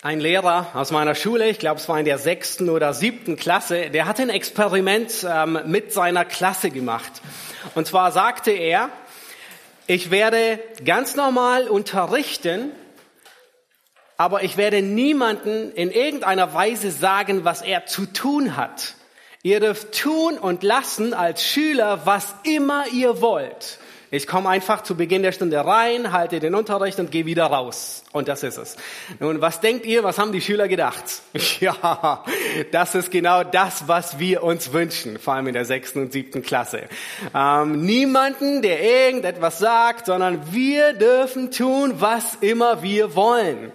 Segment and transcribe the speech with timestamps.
[0.00, 3.90] Ein Lehrer aus meiner Schule, ich glaube es war in der sechsten oder siebten Klasse,
[3.90, 7.10] der hatte ein Experiment ähm, mit seiner Klasse gemacht.
[7.74, 8.90] Und zwar sagte er,
[9.88, 12.70] ich werde ganz normal unterrichten,
[14.16, 18.94] aber ich werde niemanden in irgendeiner Weise sagen, was er zu tun hat.
[19.42, 23.80] Ihr dürft tun und lassen als Schüler, was immer ihr wollt.
[24.10, 28.04] Ich komme einfach zu Beginn der Stunde rein, halte den Unterricht und gehe wieder raus.
[28.12, 28.76] Und das ist es.
[29.20, 31.04] Nun, was denkt ihr, was haben die Schüler gedacht?
[31.60, 32.24] Ja,
[32.70, 36.42] das ist genau das, was wir uns wünschen, vor allem in der sechsten und siebten
[36.42, 36.82] Klasse.
[37.34, 43.72] Ähm, niemanden, der irgendetwas sagt, sondern wir dürfen tun, was immer wir wollen.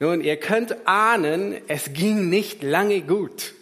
[0.00, 3.54] Nun, ihr könnt ahnen, es ging nicht lange gut.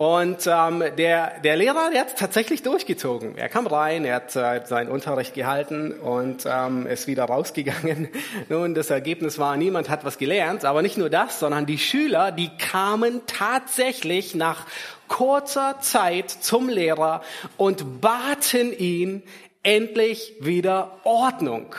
[0.00, 3.36] Und ähm, der, der Lehrer, der hat tatsächlich durchgezogen.
[3.36, 8.08] Er kam rein, er hat äh, seinen Unterricht gehalten und ähm, ist wieder rausgegangen.
[8.48, 10.64] Nun, das Ergebnis war, niemand hat was gelernt.
[10.64, 14.64] Aber nicht nur das, sondern die Schüler, die kamen tatsächlich nach
[15.06, 17.20] kurzer Zeit zum Lehrer
[17.58, 19.22] und baten ihn,
[19.62, 21.74] endlich wieder Ordnung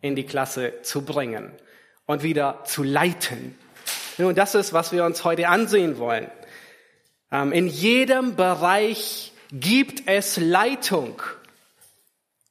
[0.00, 1.52] in die Klasse zu bringen
[2.06, 3.54] und wieder zu leiten.
[4.16, 6.30] Nun, das ist, was wir uns heute ansehen wollen.
[7.32, 11.22] Ähm, in jedem Bereich gibt es Leitung.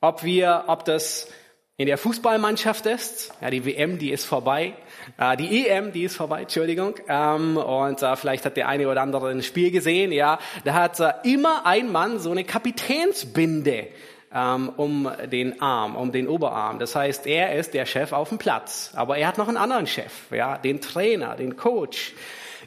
[0.01, 1.27] Ob wir, ob das
[1.75, 4.73] in der Fußballmannschaft ist, ja, die WM, die ist vorbei,
[5.17, 9.01] äh, die EM, die ist vorbei, Entschuldigung, ähm, und äh, vielleicht hat der eine oder
[9.01, 13.87] andere ein Spiel gesehen, ja, da hat äh, immer ein Mann so eine Kapitänsbinde
[14.33, 16.79] ähm, um den Arm, um den Oberarm.
[16.79, 19.87] Das heißt, er ist der Chef auf dem Platz, aber er hat noch einen anderen
[19.87, 22.13] Chef, ja, den Trainer, den Coach.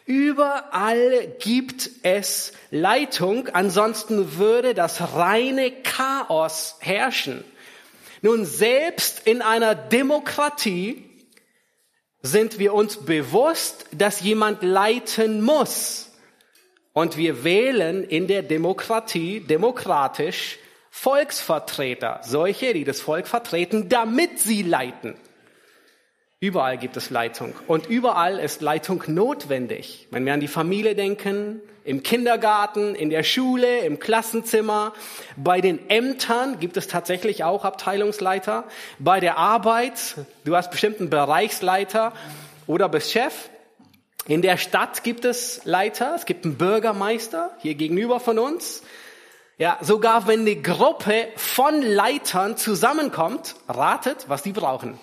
[0.05, 7.45] Überall gibt es Leitung, ansonsten würde das reine Chaos herrschen.
[8.21, 11.09] Nun, selbst in einer Demokratie
[12.23, 16.11] sind wir uns bewusst, dass jemand leiten muss.
[16.93, 20.59] Und wir wählen in der Demokratie demokratisch
[20.91, 25.17] Volksvertreter, solche, die das Volk vertreten, damit sie leiten.
[26.43, 30.09] Überall gibt es Leitung und überall ist Leitung notwendig.
[30.11, 34.93] Wenn wir an die Familie denken, im Kindergarten, in der Schule, im Klassenzimmer,
[35.37, 38.65] bei den Ämtern gibt es tatsächlich auch Abteilungsleiter,
[38.99, 42.13] bei der Arbeit, du hast bestimmt einen Bereichsleiter
[42.67, 43.49] oder bist Chef.
[44.27, 48.83] In der Stadt gibt es Leiter, es gibt einen Bürgermeister hier gegenüber von uns.
[49.59, 54.99] Ja, sogar wenn eine Gruppe von Leitern zusammenkommt, ratet, was die brauchen.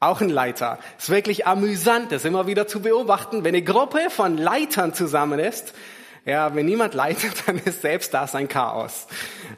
[0.00, 0.78] Auch ein Leiter.
[0.96, 5.74] Ist wirklich amüsant, das immer wieder zu beobachten, wenn eine Gruppe von Leitern zusammen ist.
[6.24, 9.08] Ja, wenn niemand leitet, dann ist selbst das ein Chaos.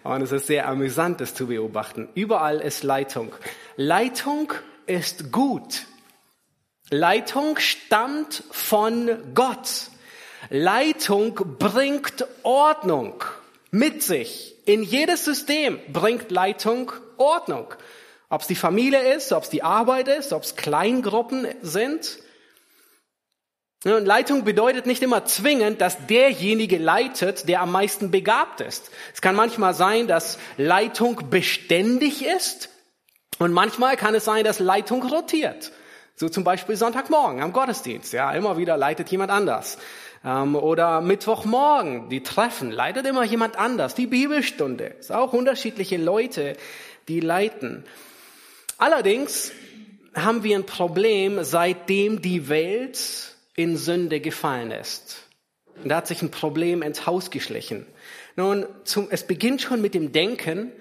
[0.03, 2.09] Und es ist sehr amüsant, das zu beobachten.
[2.15, 3.33] Überall ist Leitung.
[3.77, 4.53] Leitung
[4.87, 5.87] ist gut.
[6.89, 9.89] Leitung stammt von Gott.
[10.49, 13.22] Leitung bringt Ordnung
[13.71, 14.57] mit sich.
[14.65, 17.75] In jedes System bringt Leitung Ordnung.
[18.30, 22.18] Ob es die Familie ist, ob es die Arbeit ist, ob es Kleingruppen sind.
[23.84, 28.91] Und Leitung bedeutet nicht immer zwingend, dass derjenige leitet, der am meisten begabt ist.
[29.12, 32.68] Es kann manchmal sein, dass Leitung beständig ist
[33.38, 35.72] und manchmal kann es sein, dass Leitung rotiert.
[36.14, 38.12] So zum Beispiel Sonntagmorgen am Gottesdienst.
[38.12, 39.78] Ja, immer wieder leitet jemand anders.
[40.22, 43.94] Ähm, oder Mittwochmorgen, die Treffen, leitet immer jemand anders.
[43.94, 46.58] Die Bibelstunde, ist auch unterschiedliche Leute,
[47.08, 47.86] die leiten.
[48.80, 49.52] Allerdings
[50.14, 55.18] haben wir ein Problem, seitdem die Welt in Sünde gefallen ist.
[55.82, 57.86] Und da hat sich ein Problem ins Haus geschlichen.
[58.36, 60.72] Nun, zum, es beginnt schon mit dem Denken,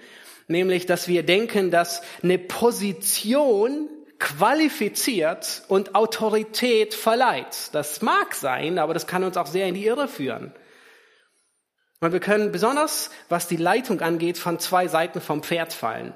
[0.48, 7.68] nämlich, dass wir denken, dass eine Position qualifiziert und Autorität verleiht.
[7.72, 10.54] Das mag sein, aber das kann uns auch sehr in die Irre führen.
[12.00, 16.14] Und wir können besonders, was die Leitung angeht, von zwei Seiten vom Pferd fallen.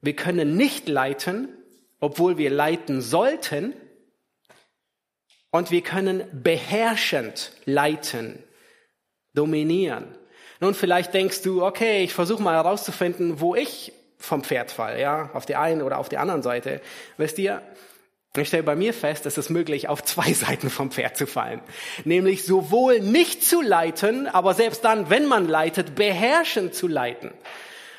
[0.00, 1.48] Wir können nicht leiten,
[2.00, 3.74] obwohl wir leiten sollten.
[5.50, 8.42] Und wir können beherrschend leiten,
[9.34, 10.16] dominieren.
[10.60, 15.30] Nun, vielleicht denkst du, okay, ich versuche mal herauszufinden, wo ich vom Pferd fall, ja,
[15.32, 16.80] auf der einen oder auf der anderen Seite.
[17.16, 17.62] Wisst ihr,
[18.36, 21.60] ich stelle bei mir fest, es ist möglich, auf zwei Seiten vom Pferd zu fallen.
[22.04, 27.32] Nämlich sowohl nicht zu leiten, aber selbst dann, wenn man leitet, beherrschend zu leiten.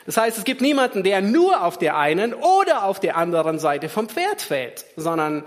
[0.05, 3.89] Das heißt, es gibt niemanden, der nur auf der einen oder auf der anderen Seite
[3.89, 5.43] vom Pferd fällt, sondern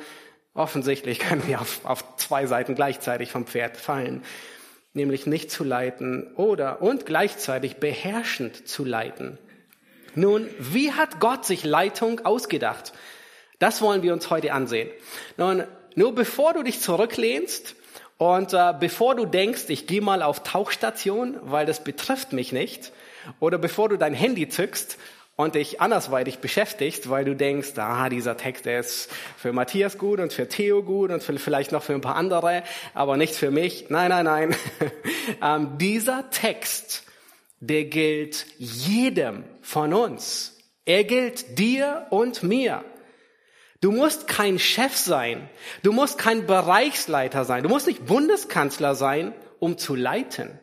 [0.55, 4.23] offensichtlich können wir auf, auf zwei Seiten gleichzeitig vom Pferd fallen.
[4.93, 9.39] Nämlich nicht zu leiten oder und gleichzeitig beherrschend zu leiten.
[10.15, 12.93] Nun, wie hat Gott sich Leitung ausgedacht?
[13.59, 14.89] Das wollen wir uns heute ansehen.
[15.37, 15.65] Nun,
[15.97, 17.75] nur bevor du dich zurücklehnst
[18.19, 22.93] und äh, bevor du denkst, ich gehe mal auf Tauchstation, weil das betrifft mich nicht,
[23.41, 24.99] oder bevor du dein Handy zückst
[25.37, 30.21] und dich andersweitig beschäftigst, weil du denkst, ah, dieser Text der ist für Matthias gut
[30.21, 32.63] und für Theo gut und für, vielleicht noch für ein paar andere,
[32.95, 33.87] aber nicht für mich.
[33.89, 34.57] Nein, nein, nein.
[35.43, 37.05] ähm, dieser Text,
[37.61, 40.57] der gilt jedem von uns.
[40.85, 42.85] Er gilt dir und mir.
[43.81, 45.49] Du musst kein Chef sein.
[45.83, 47.63] Du musst kein Bereichsleiter sein.
[47.63, 50.59] Du musst nicht Bundeskanzler sein, um zu leiten.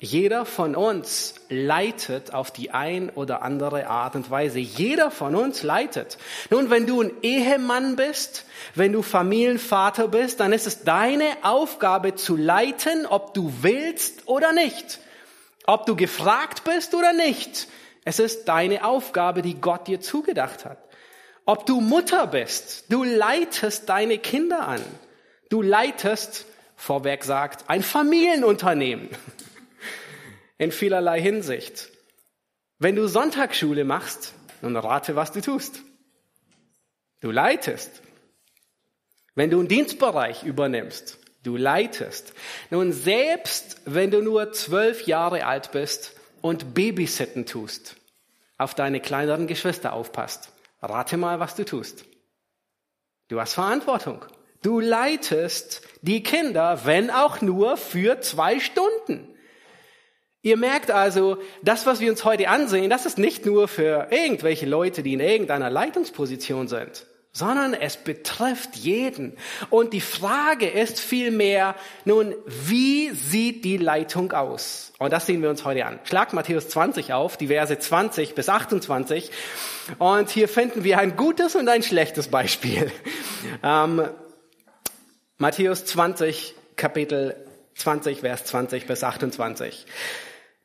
[0.00, 4.60] Jeder von uns leitet auf die ein oder andere Art und Weise.
[4.60, 6.18] Jeder von uns leitet.
[6.50, 8.44] Nun, wenn du ein Ehemann bist,
[8.76, 14.52] wenn du Familienvater bist, dann ist es deine Aufgabe zu leiten, ob du willst oder
[14.52, 15.00] nicht.
[15.66, 17.66] Ob du gefragt bist oder nicht.
[18.04, 20.78] Es ist deine Aufgabe, die Gott dir zugedacht hat.
[21.44, 24.80] Ob du Mutter bist, du leitest deine Kinder an.
[25.48, 26.46] Du leitest,
[26.76, 29.08] vorweg sagt, ein Familienunternehmen.
[30.58, 31.88] In vielerlei Hinsicht.
[32.78, 35.80] Wenn du Sonntagsschule machst, nun rate, was du tust.
[37.20, 38.02] Du leitest.
[39.34, 42.32] Wenn du einen Dienstbereich übernimmst, du leitest.
[42.70, 47.96] Nun, selbst wenn du nur zwölf Jahre alt bist und Babysitten tust,
[48.56, 52.04] auf deine kleineren Geschwister aufpasst, Rate mal, was du tust.
[53.28, 54.24] Du hast Verantwortung.
[54.62, 59.34] Du leitest die Kinder, wenn auch nur für zwei Stunden.
[60.42, 64.66] Ihr merkt also, das, was wir uns heute ansehen, das ist nicht nur für irgendwelche
[64.66, 67.06] Leute, die in irgendeiner Leitungsposition sind
[67.38, 69.36] sondern es betrifft jeden.
[69.70, 74.92] Und die Frage ist vielmehr, nun, wie sieht die Leitung aus?
[74.98, 76.00] Und das sehen wir uns heute an.
[76.04, 79.30] Schlag Matthäus 20 auf, die Verse 20 bis 28.
[79.98, 82.90] Und hier finden wir ein gutes und ein schlechtes Beispiel.
[83.62, 84.08] Ähm,
[85.36, 87.36] Matthäus 20, Kapitel
[87.74, 89.86] 20, Vers 20 bis 28.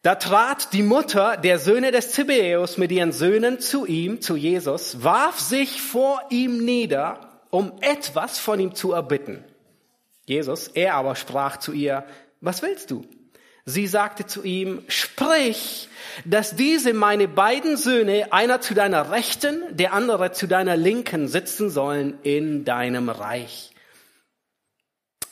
[0.04, 5.02] Da trat die Mutter der Söhne des Zebäus mit ihren Söhnen zu ihm, zu Jesus,
[5.02, 9.46] warf sich vor ihm nieder, um etwas von ihm zu erbitten.
[10.26, 12.04] Jesus, er aber sprach zu ihr,
[12.42, 13.06] was willst du?
[13.64, 15.88] Sie sagte zu ihm, sprich,
[16.26, 21.70] dass diese meine beiden Söhne, einer zu deiner Rechten, der andere zu deiner Linken sitzen
[21.70, 23.72] sollen in deinem Reich.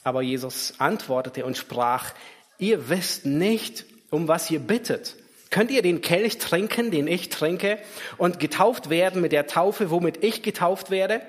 [0.05, 2.13] Aber Jesus antwortete und sprach,
[2.57, 5.15] ihr wisst nicht, um was ihr bittet.
[5.49, 7.79] Könnt ihr den Kelch trinken, den ich trinke,
[8.17, 11.21] und getauft werden mit der Taufe, womit ich getauft werde?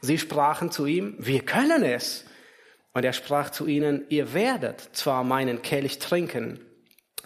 [0.00, 2.24] Sie sprachen zu ihm, wir können es.
[2.92, 6.60] Und er sprach zu ihnen, ihr werdet zwar meinen Kelch trinken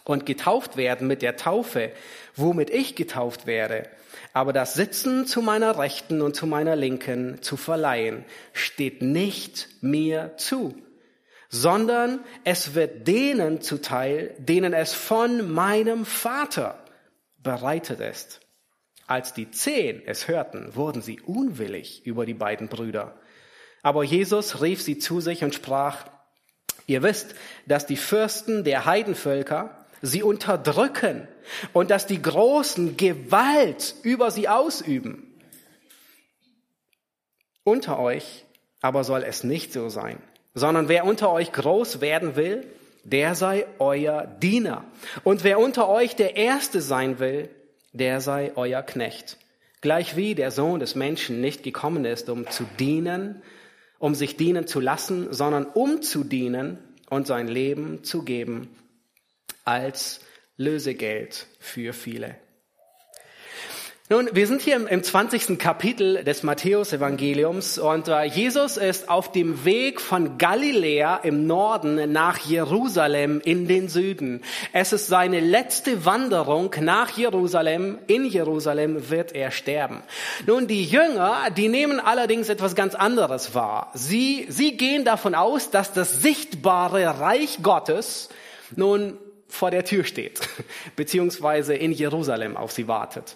[0.05, 1.91] und getauft werden mit der Taufe,
[2.37, 3.89] womit ich getauft werde,
[4.33, 10.35] aber das Sitzen zu meiner Rechten und zu meiner Linken zu verleihen, steht nicht mir
[10.37, 10.75] zu
[11.49, 16.83] sondern es wird denen zuteil, denen es von meinem Vater
[17.43, 18.41] bereitet ist.
[19.07, 23.21] Als die zehn es hörten, wurden sie unwillig über die beiden Brüder.
[23.83, 26.07] Aber Jesus rief sie zu sich und sprach,
[26.87, 31.29] ihr wisst, dass die Fürsten der Heidenvölker sie unterdrücken
[31.73, 35.41] und dass die Großen Gewalt über sie ausüben.
[37.63, 38.45] Unter euch
[38.81, 40.21] aber soll es nicht so sein
[40.57, 42.67] sondern wer unter euch groß werden will,
[43.05, 44.85] der sei euer Diener.
[45.23, 47.51] Und wer unter euch der Erste sein will,
[47.93, 49.37] der sei euer Knecht.
[49.83, 53.43] Gleichwie der Sohn des Menschen nicht gekommen ist, um zu dienen,
[53.99, 56.79] um sich dienen zu lassen, sondern um zu dienen
[57.11, 58.75] und sein Leben zu geben
[59.65, 60.21] als
[60.57, 62.35] Lösegeld für viele.
[64.09, 65.59] Nun, wir sind hier im, 20.
[65.59, 72.39] Kapitel des Matthäus-Evangeliums und äh, Jesus ist auf dem Weg von Galiläa im Norden nach
[72.39, 74.45] Jerusalem in den Süden.
[74.73, 77.99] Es ist seine letzte Wanderung nach Jerusalem.
[78.07, 80.05] In Jerusalem wird er sterben.
[80.47, 83.91] Nun, die Jünger, die nehmen allerdings etwas ganz anderes wahr.
[83.95, 88.29] Sie, sie gehen davon aus, dass das sichtbare Reich Gottes
[88.77, 90.41] nun vor der Tür steht,
[90.95, 93.35] beziehungsweise in Jerusalem auf sie wartet.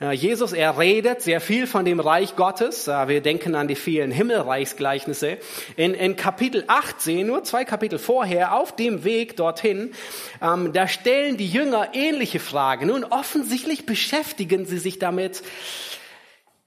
[0.00, 2.86] Äh, Jesus, er redet sehr viel von dem Reich Gottes.
[2.86, 5.38] Äh, wir denken an die vielen Himmelreichsgleichnisse.
[5.76, 9.92] In, in Kapitel 18, nur zwei Kapitel vorher, auf dem Weg dorthin,
[10.40, 12.86] ähm, da stellen die Jünger ähnliche Fragen.
[12.88, 15.42] Nun, offensichtlich beschäftigen sie sich damit.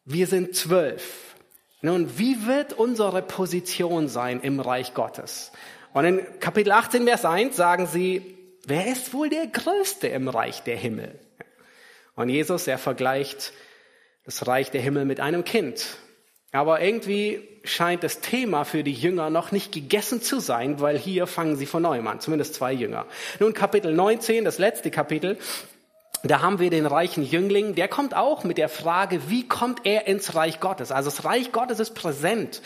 [0.03, 1.35] Wir sind zwölf.
[1.81, 5.51] Nun, wie wird unsere Position sein im Reich Gottes?
[5.93, 10.63] Und in Kapitel 18, Vers 1 sagen sie, wer ist wohl der Größte im Reich
[10.63, 11.17] der Himmel?
[12.15, 13.53] Und Jesus, er vergleicht
[14.25, 15.97] das Reich der Himmel mit einem Kind.
[16.51, 21.25] Aber irgendwie scheint das Thema für die Jünger noch nicht gegessen zu sein, weil hier
[21.25, 23.05] fangen sie von neuem an, zumindest zwei Jünger.
[23.39, 25.37] Nun Kapitel 19, das letzte Kapitel,
[26.23, 30.07] da haben wir den reichen Jüngling, der kommt auch mit der Frage, wie kommt er
[30.07, 30.91] ins Reich Gottes?
[30.91, 32.61] Also das Reich Gottes ist präsent.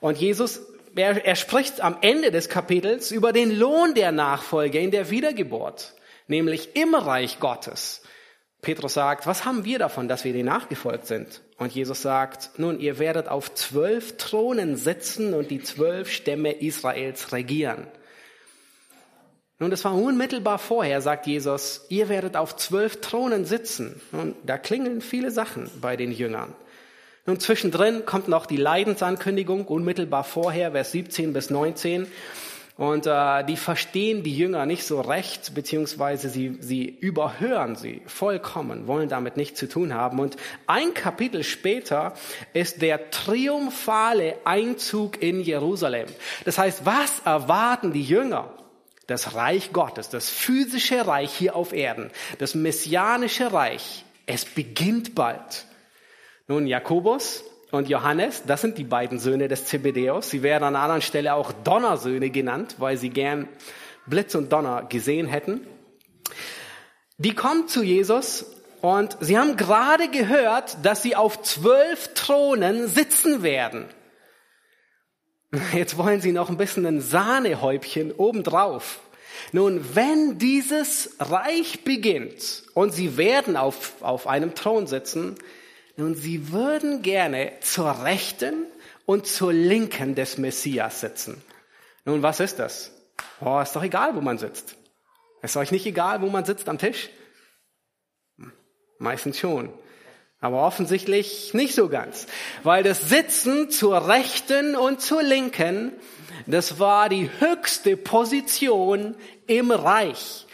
[0.00, 0.60] Und Jesus,
[0.94, 5.94] er, er spricht am Ende des Kapitels über den Lohn der Nachfolge in der Wiedergeburt,
[6.28, 8.02] nämlich im Reich Gottes.
[8.60, 11.42] Petrus sagt, was haben wir davon, dass wir dir nachgefolgt sind?
[11.58, 17.32] Und Jesus sagt, nun, ihr werdet auf zwölf Thronen sitzen und die zwölf Stämme Israels
[17.32, 17.86] regieren.
[19.60, 24.00] Nun, das war unmittelbar vorher, sagt Jesus, ihr werdet auf zwölf Thronen sitzen.
[24.12, 26.54] Und da klingeln viele Sachen bei den Jüngern.
[27.26, 32.06] Nun, zwischendrin kommt noch die Leidensankündigung, unmittelbar vorher, Vers 17 bis 19.
[32.78, 38.86] Und äh, die verstehen die Jünger nicht so recht, beziehungsweise sie, sie überhören sie vollkommen,
[38.86, 40.20] wollen damit nichts zu tun haben.
[40.20, 40.36] Und
[40.68, 42.14] ein Kapitel später
[42.52, 46.06] ist der triumphale Einzug in Jerusalem.
[46.44, 48.54] Das heißt, was erwarten die Jünger?
[49.08, 55.64] das Reich Gottes, das physische Reich hier auf Erden, das messianische Reich, es beginnt bald.
[56.46, 60.30] Nun, Jakobus und Johannes, das sind die beiden Söhne des Zebedeus.
[60.30, 63.48] Sie werden an einer anderen Stelle auch Donnersöhne genannt, weil sie gern
[64.06, 65.66] Blitz und Donner gesehen hätten.
[67.18, 68.46] Die kommen zu Jesus
[68.80, 73.86] und sie haben gerade gehört, dass sie auf zwölf Thronen sitzen werden.
[75.72, 79.00] Jetzt wollen sie noch ein bisschen ein Sahnehäubchen obendrauf.
[79.52, 85.36] Nun, wenn dieses Reich beginnt und sie werden auf, auf einem Thron sitzen,
[85.98, 88.66] nun, sie würden gerne zur Rechten
[89.04, 91.42] und zur Linken des Messias sitzen.
[92.04, 92.92] Nun, was ist das?
[93.40, 94.76] Oh, ist doch egal, wo man sitzt.
[95.42, 97.10] Ist euch nicht egal, wo man sitzt am Tisch?
[99.00, 99.72] Meistens schon.
[100.40, 102.28] Aber offensichtlich nicht so ganz.
[102.62, 105.92] Weil das Sitzen zur Rechten und zur Linken,
[106.46, 109.16] das war die höchste Position
[109.48, 110.46] im Reich.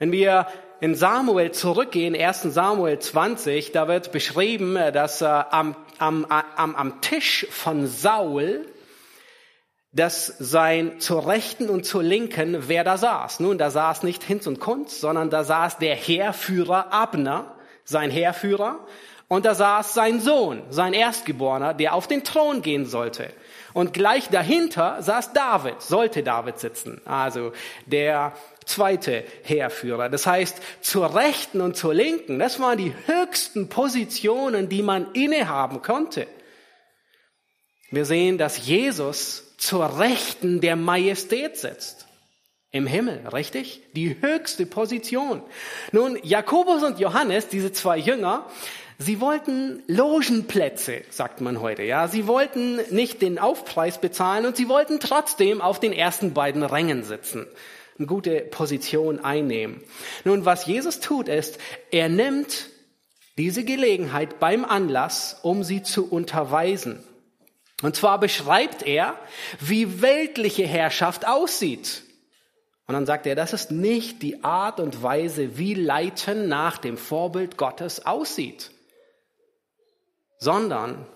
[0.00, 0.48] Wenn wir
[0.80, 2.42] in Samuel zurückgehen, 1.
[2.42, 8.66] Samuel 20, da wird beschrieben, dass äh, am, am, am, am Tisch von Saul,
[9.92, 13.40] dass sein zur Rechten und zur Linken, wer da saß.
[13.40, 18.86] Nun, da saß nicht Hinz und Kunz, sondern da saß der Heerführer Abner, sein Heerführer,
[19.28, 23.30] und da saß sein Sohn, sein Erstgeborener, der auf den Thron gehen sollte.
[23.74, 27.02] Und gleich dahinter saß David, sollte David sitzen.
[27.04, 27.52] Also
[27.86, 28.32] der
[28.68, 30.08] zweite Heerführer.
[30.08, 35.82] Das heißt, zur Rechten und zur Linken, das waren die höchsten Positionen, die man innehaben
[35.82, 36.26] konnte.
[37.90, 42.06] Wir sehen, dass Jesus zur Rechten der Majestät sitzt.
[42.70, 43.80] Im Himmel, richtig?
[43.94, 45.42] Die höchste Position.
[45.90, 48.46] Nun, Jakobus und Johannes, diese zwei Jünger,
[49.00, 52.08] Sie wollten Logenplätze, sagt man heute, ja.
[52.08, 57.04] Sie wollten nicht den Aufpreis bezahlen und sie wollten trotzdem auf den ersten beiden Rängen
[57.04, 57.46] sitzen,
[57.98, 59.82] eine gute Position einnehmen.
[60.24, 61.58] Nun, was Jesus tut, ist,
[61.90, 62.68] er nimmt
[63.36, 67.02] diese Gelegenheit beim Anlass, um sie zu unterweisen.
[67.82, 69.14] Und zwar beschreibt er,
[69.60, 72.02] wie weltliche Herrschaft aussieht.
[72.86, 76.96] Und dann sagt er, das ist nicht die Art und Weise, wie Leiten nach dem
[76.96, 78.70] Vorbild Gottes aussieht
[80.38, 81.06] sondern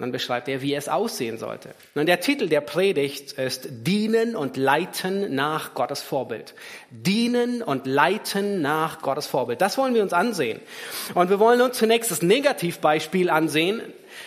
[0.00, 1.74] dann beschreibt er, wie es aussehen sollte.
[1.94, 6.54] Nun, der Titel der Predigt ist Dienen und Leiten nach Gottes Vorbild.
[6.90, 9.60] Dienen und Leiten nach Gottes Vorbild.
[9.60, 10.60] Das wollen wir uns ansehen.
[11.14, 13.82] Und wir wollen uns zunächst das Negativbeispiel ansehen,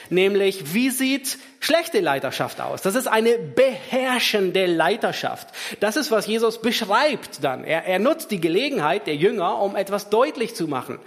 [0.10, 2.82] nämlich wie sieht schlechte Leiterschaft aus?
[2.82, 5.48] Das ist eine beherrschende Leiterschaft.
[5.80, 7.64] Das ist, was Jesus beschreibt dann.
[7.64, 11.00] Er, er nutzt die Gelegenheit der Jünger, um etwas deutlich zu machen.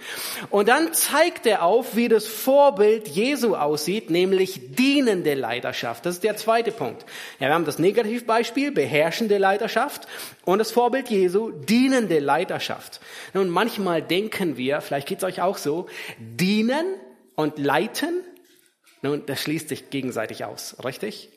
[0.49, 6.05] Und dann zeigt er auf, wie das Vorbild Jesu aussieht, nämlich dienende Leiterschaft.
[6.05, 7.05] Das ist der zweite Punkt.
[7.39, 10.07] Ja, wir haben das Negativbeispiel, beherrschende Leiterschaft
[10.45, 12.99] und das Vorbild Jesu, dienende Leiterschaft.
[13.33, 15.87] Nun, manchmal denken wir, vielleicht geht's euch auch so,
[16.17, 16.85] dienen
[17.35, 18.23] und leiten
[19.07, 21.29] nun, das schließt sich gegenseitig aus, richtig?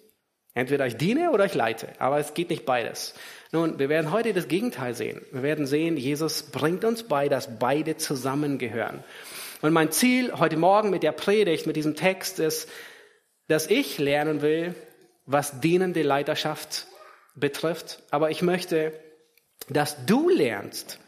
[0.55, 3.15] Entweder ich diene oder ich leite, aber es geht nicht beides.
[3.53, 5.23] Nun, wir werden heute das Gegenteil sehen.
[5.31, 9.05] Wir werden sehen, Jesus bringt uns bei, dass beide zusammengehören.
[9.63, 12.69] Und mein Ziel heute Morgen mit der Predigt, mit diesem Text ist,
[13.47, 14.75] dass ich lernen will,
[15.27, 16.87] was dienende Leiterschaft
[17.35, 18.03] betrifft.
[18.11, 18.93] Aber ich möchte,
[19.69, 21.00] dass du lernst,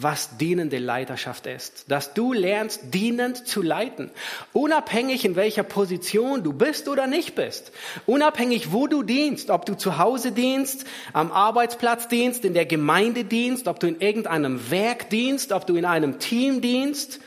[0.00, 1.90] was dienende Leiterschaft ist.
[1.90, 4.12] Dass du lernst, dienend zu leiten.
[4.52, 7.72] Unabhängig in welcher Position du bist oder nicht bist.
[8.06, 9.50] Unabhängig wo du dienst.
[9.50, 14.00] Ob du zu Hause dienst, am Arbeitsplatz dienst, in der Gemeinde dienst, ob du in
[14.00, 17.18] irgendeinem Werk dienst, ob du in einem Team dienst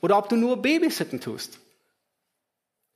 [0.00, 1.58] oder ob du nur Babysitten tust.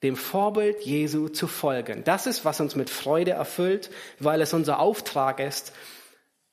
[0.05, 2.05] dem Vorbild Jesu zu folgen.
[2.05, 5.73] Das ist, was uns mit Freude erfüllt, weil es unser Auftrag ist,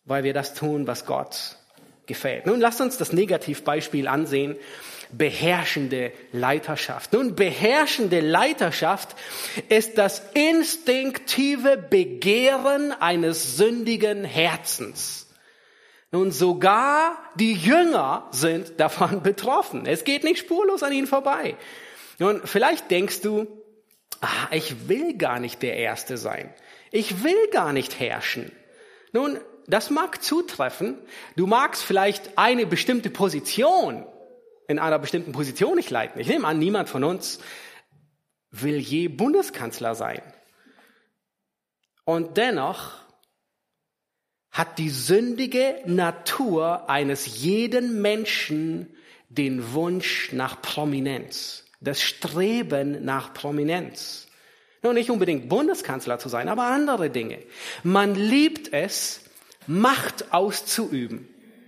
[0.04, 1.58] weil wir das tun, was Gott
[2.08, 2.46] gefällt.
[2.46, 4.56] Nun lasst uns das Negativbeispiel ansehen.
[5.12, 7.14] Beherrschende Leiterschaft.
[7.14, 9.16] Nun, beherrschende Leiterschaft
[9.70, 15.28] ist das instinktive Begehren eines sündigen Herzens.
[16.12, 19.86] Nun, sogar die Jünger sind davon betroffen.
[19.86, 21.56] Es geht nicht spurlos an ihnen vorbei.
[22.20, 23.48] Nun, vielleicht denkst du,
[24.22, 26.54] ah, ich will gar nicht der Erste sein.
[26.92, 28.52] Ich will gar nicht herrschen.
[29.12, 30.98] Nun, das mag zutreffen.
[31.36, 34.06] Du magst vielleicht eine bestimmte Position
[34.68, 36.20] in einer bestimmten Position nicht leiten.
[36.20, 37.40] Ich nehme an, niemand von uns
[38.52, 40.22] will je Bundeskanzler sein.
[42.04, 42.94] Und dennoch
[44.52, 48.96] hat die sündige Natur eines jeden Menschen
[49.28, 54.28] den Wunsch nach Prominenz, das Streben nach Prominenz.
[54.82, 57.40] Nur nicht unbedingt Bundeskanzler zu sein, aber andere Dinge.
[57.84, 59.25] Man liebt es,
[59.68, 61.28] Macht auszuüben.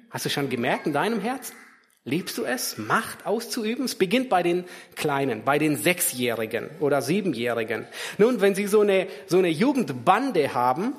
[0.09, 1.55] Hast du schon gemerkt in deinem Herzen?
[2.03, 3.83] Liebst du es, Macht auszuüben?
[3.83, 4.63] Es beginnt bei den
[4.95, 7.85] Kleinen, bei den Sechsjährigen oder Siebenjährigen.
[8.17, 10.93] Nun, wenn sie so eine, so eine Jugendbande haben,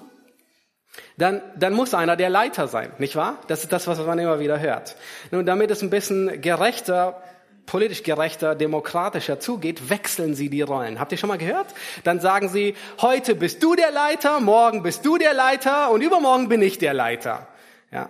[1.16, 3.38] dann, dann muss einer der Leiter sein, nicht wahr?
[3.48, 4.96] Das ist das, was man immer wieder hört.
[5.30, 7.22] Nun, damit es ein bisschen gerechter
[7.68, 10.98] politisch gerechter, demokratischer zugeht, wechseln sie die Rollen.
[10.98, 11.66] Habt ihr schon mal gehört?
[12.02, 16.48] Dann sagen sie, heute bist du der Leiter, morgen bist du der Leiter und übermorgen
[16.48, 17.46] bin ich der Leiter.
[17.92, 18.08] Ja.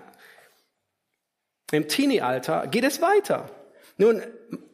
[1.73, 3.51] Im Teenie-Alter geht es weiter.
[3.97, 4.23] Nun,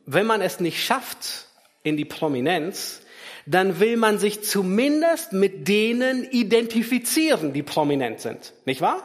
[0.05, 1.49] wenn man es nicht schafft
[1.83, 3.01] in die Prominenz,
[3.47, 8.53] dann will man sich zumindest mit denen identifizieren, die prominent sind.
[8.67, 9.03] Nicht wahr?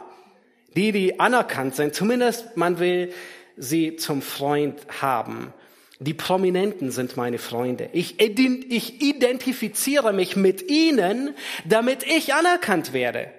[0.76, 1.94] Die, die anerkannt sind.
[1.94, 3.12] Zumindest man will
[3.56, 5.54] sie zum Freund haben.
[6.02, 7.90] Die Prominenten sind meine Freunde.
[7.92, 11.34] Ich, ich identifiziere mich mit ihnen,
[11.66, 13.30] damit ich anerkannt werde.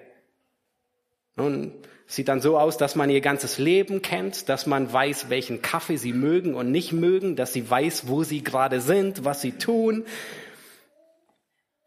[1.34, 1.72] Nun,
[2.06, 5.96] sieht dann so aus, dass man ihr ganzes Leben kennt, dass man weiß, welchen Kaffee
[5.96, 10.04] sie mögen und nicht mögen, dass sie weiß, wo sie gerade sind, was sie tun.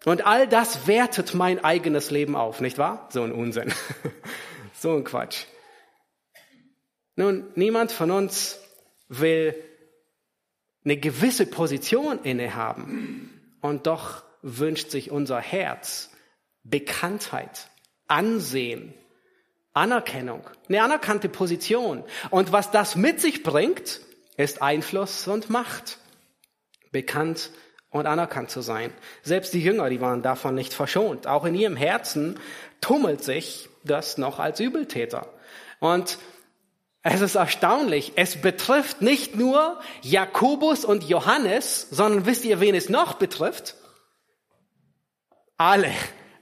[0.03, 3.07] Und all das wertet mein eigenes Leben auf, nicht wahr?
[3.13, 3.71] So ein Unsinn.
[4.73, 5.45] so ein Quatsch.
[7.15, 8.59] Nun, niemand von uns
[9.07, 9.55] will
[10.85, 13.57] eine gewisse Position innehaben.
[13.61, 16.11] Und doch wünscht sich unser Herz
[16.63, 17.67] Bekanntheit,
[18.07, 18.93] Ansehen,
[19.73, 22.03] Anerkennung, eine anerkannte Position.
[22.29, 24.01] Und was das mit sich bringt,
[24.37, 25.97] ist Einfluss und Macht.
[26.91, 27.51] Bekannt
[27.89, 28.93] und anerkannt zu sein.
[29.23, 31.27] Selbst die Jünger, die waren davon nicht verschont.
[31.27, 32.39] Auch in ihrem Herzen
[32.79, 35.27] tummelt sich das noch als Übeltäter.
[35.79, 36.19] Und
[37.07, 38.13] es ist erstaunlich.
[38.15, 43.75] Es betrifft nicht nur Jakobus und Johannes, sondern wisst ihr, wen es noch betrifft?
[45.55, 45.91] Alle.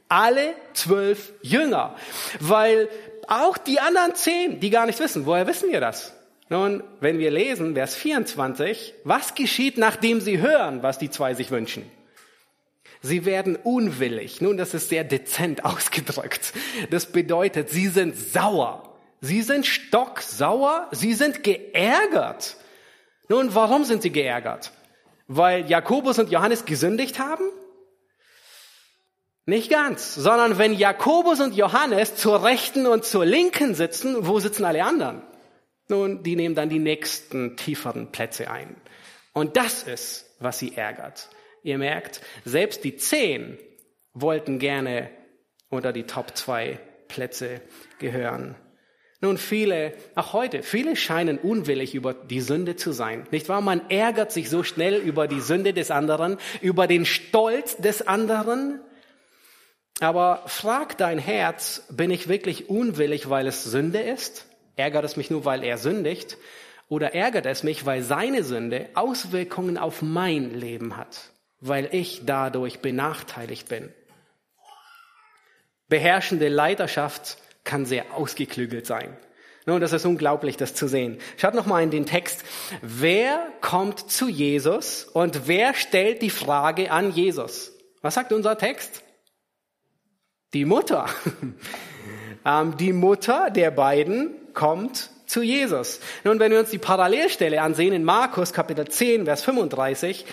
[0.07, 1.95] Alle zwölf Jünger.
[2.39, 2.87] Weil
[3.27, 6.13] auch die anderen zehn, die gar nicht wissen, woher wissen wir das?
[6.47, 11.51] Nun, wenn wir lesen, Vers 24, was geschieht, nachdem sie hören, was die zwei sich
[11.51, 11.91] wünschen?
[13.01, 14.39] Sie werden unwillig.
[14.39, 16.53] Nun, das ist sehr dezent ausgedrückt.
[16.89, 18.92] Das bedeutet, sie sind sauer.
[19.25, 22.57] Sie sind stocksauer, sie sind geärgert.
[23.29, 24.73] Nun, warum sind sie geärgert?
[25.27, 27.45] Weil Jakobus und Johannes gesündigt haben?
[29.45, 34.65] Nicht ganz, sondern wenn Jakobus und Johannes zur rechten und zur linken sitzen, wo sitzen
[34.65, 35.21] alle anderen?
[35.87, 38.75] Nun, die nehmen dann die nächsten tieferen Plätze ein.
[39.31, 41.29] Und das ist, was sie ärgert.
[41.63, 43.57] Ihr merkt, selbst die zehn
[44.13, 45.09] wollten gerne
[45.69, 47.61] unter die Top zwei Plätze
[47.99, 48.57] gehören.
[49.23, 53.25] Nun, viele, auch heute, viele scheinen unwillig über die Sünde zu sein.
[53.31, 53.61] Nicht wahr?
[53.61, 58.81] Man ärgert sich so schnell über die Sünde des anderen, über den Stolz des anderen.
[60.01, 64.45] Aber frag dein Herz, bin ich wirklich unwillig, weil es Sünde ist?
[64.75, 66.35] Ärgert es mich nur, weil er sündigt?
[66.89, 71.31] Oder ärgert es mich, weil seine Sünde Auswirkungen auf mein Leben hat?
[71.61, 73.93] Weil ich dadurch benachteiligt bin?
[75.87, 79.15] Beherrschende Leiterschaft kann sehr ausgeklügelt sein.
[79.65, 81.19] Nun, das ist unglaublich, das zu sehen.
[81.37, 82.43] Schaut noch mal in den Text.
[82.81, 87.71] Wer kommt zu Jesus und wer stellt die Frage an Jesus?
[88.01, 89.03] Was sagt unser Text?
[90.53, 91.07] Die Mutter.
[92.45, 95.99] Ähm, die Mutter der beiden kommt zu Jesus.
[96.23, 100.25] Nun, wenn wir uns die Parallelstelle ansehen in Markus Kapitel 10, Vers 35,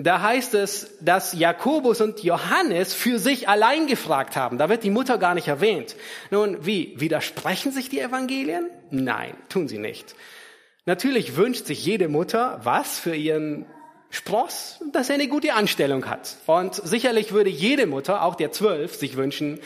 [0.00, 4.56] da heißt es, dass Jakobus und Johannes für sich allein gefragt haben.
[4.56, 5.96] Da wird die Mutter gar nicht erwähnt.
[6.30, 6.94] Nun, wie?
[7.00, 8.70] Widersprechen sich die Evangelien?
[8.90, 10.14] Nein, tun sie nicht.
[10.86, 13.66] Natürlich wünscht sich jede Mutter was für ihren
[14.10, 16.36] Spross, dass er eine gute Anstellung hat.
[16.46, 19.58] Und sicherlich würde jede Mutter, auch der Zwölf, sich wünschen,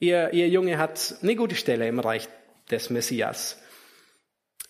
[0.00, 2.28] ihr, ihr Junge hat eine gute Stelle im Reich
[2.68, 3.58] des Messias.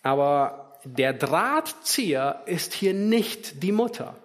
[0.02, 4.16] Aber der Drahtzieher ist hier nicht die Mutter,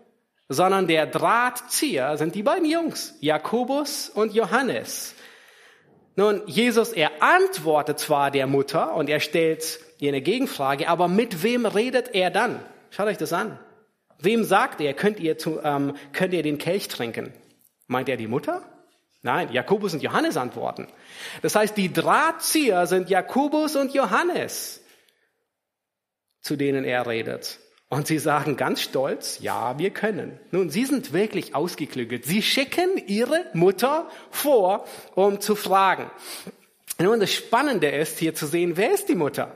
[0.49, 5.15] sondern der Drahtzieher sind die beiden Jungs, Jakobus und Johannes.
[6.15, 11.43] Nun, Jesus, er antwortet zwar der Mutter und er stellt ihr eine Gegenfrage, aber mit
[11.43, 12.60] wem redet er dann?
[12.91, 13.58] Schaut euch das an.
[14.19, 17.34] Wem sagt er, könnt ihr, zu, ähm, könnt ihr den Kelch trinken?
[17.88, 18.62] Meint er die Mutter?
[19.23, 20.88] Nein, Jakobus und Johannes antworten.
[21.41, 24.83] Das heißt, die Drahtzieher sind Jakobus und Johannes,
[26.43, 27.60] zu denen er redet.
[27.89, 30.39] Und sie sagen ganz stolz, ja, wir können.
[30.51, 32.25] Nun, sie sind wirklich ausgeklügelt.
[32.25, 36.10] Sie schicken ihre Mutter vor, um zu fragen.
[36.99, 39.56] Nun, das Spannende ist hier zu sehen, wer ist die Mutter?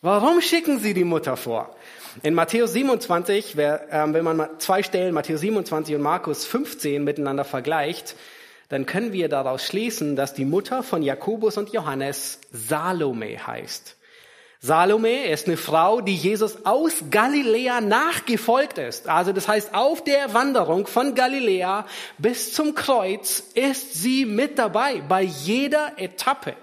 [0.00, 1.74] Warum schicken sie die Mutter vor?
[2.22, 8.16] In Matthäus 27, ähm, wenn man zwei Stellen, Matthäus 27 und Markus 15 miteinander vergleicht,
[8.68, 13.96] dann können wir daraus schließen, dass die Mutter von Jakobus und Johannes Salome heißt.
[14.66, 19.08] Salome ist eine Frau, die Jesus aus Galiläa nachgefolgt ist.
[19.08, 21.86] Also das heißt, auf der Wanderung von Galiläa
[22.18, 26.56] bis zum Kreuz ist sie mit dabei, bei jeder Etappe.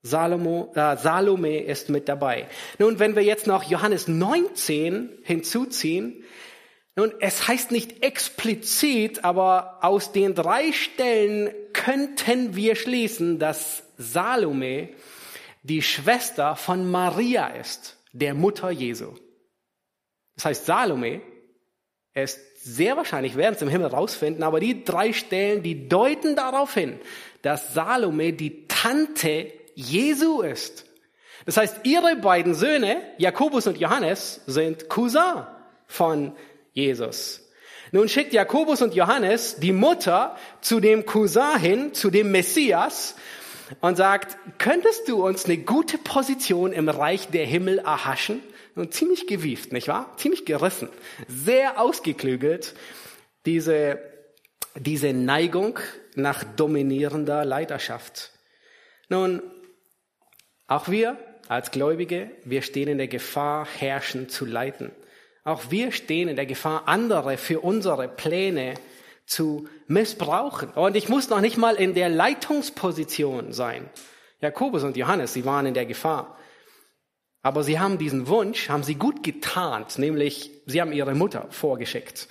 [0.00, 2.48] Salomo, äh, Salome ist mit dabei.
[2.78, 6.24] Nun, wenn wir jetzt noch Johannes 19 hinzuziehen,
[6.96, 14.88] nun, es heißt nicht explizit, aber aus den drei Stellen könnten wir schließen, dass Salome
[15.62, 19.14] die Schwester von Maria ist, der Mutter Jesu.
[20.34, 21.22] Das heißt, Salome
[22.14, 26.74] ist sehr wahrscheinlich, werden es im Himmel rausfinden, aber die drei Stellen, die deuten darauf
[26.74, 27.00] hin,
[27.42, 30.86] dass Salome die Tante Jesu ist.
[31.44, 35.46] Das heißt, ihre beiden Söhne, Jakobus und Johannes, sind Cousin
[35.86, 36.32] von
[36.72, 37.48] Jesus.
[37.90, 43.16] Nun schickt Jakobus und Johannes die Mutter zu dem Cousin hin, zu dem Messias,
[43.80, 48.42] und sagt, könntest du uns eine gute Position im Reich der Himmel erhaschen?
[48.74, 50.14] Und ziemlich gewieft, nicht wahr?
[50.16, 50.88] Ziemlich gerissen.
[51.28, 52.74] Sehr ausgeklügelt,
[53.44, 53.98] diese,
[54.76, 55.78] diese Neigung
[56.14, 58.30] nach dominierender Leiterschaft.
[59.10, 59.42] Nun,
[60.68, 64.90] auch wir als Gläubige, wir stehen in der Gefahr, herrschen zu leiten.
[65.44, 68.74] Auch wir stehen in der Gefahr, andere für unsere Pläne
[69.26, 70.70] zu missbrauchen.
[70.70, 73.88] Und ich muss noch nicht mal in der Leitungsposition sein.
[74.40, 76.36] Jakobus und Johannes, sie waren in der Gefahr.
[77.42, 82.28] Aber sie haben diesen Wunsch, haben sie gut getarnt, nämlich sie haben ihre Mutter vorgeschickt.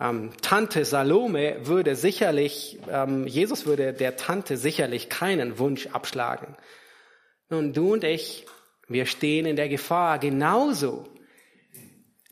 [0.00, 6.56] Ähm, Tante Salome würde sicherlich, ähm, Jesus würde der Tante sicherlich keinen Wunsch abschlagen.
[7.48, 8.46] Nun, du und ich,
[8.88, 11.04] wir stehen in der Gefahr, genauso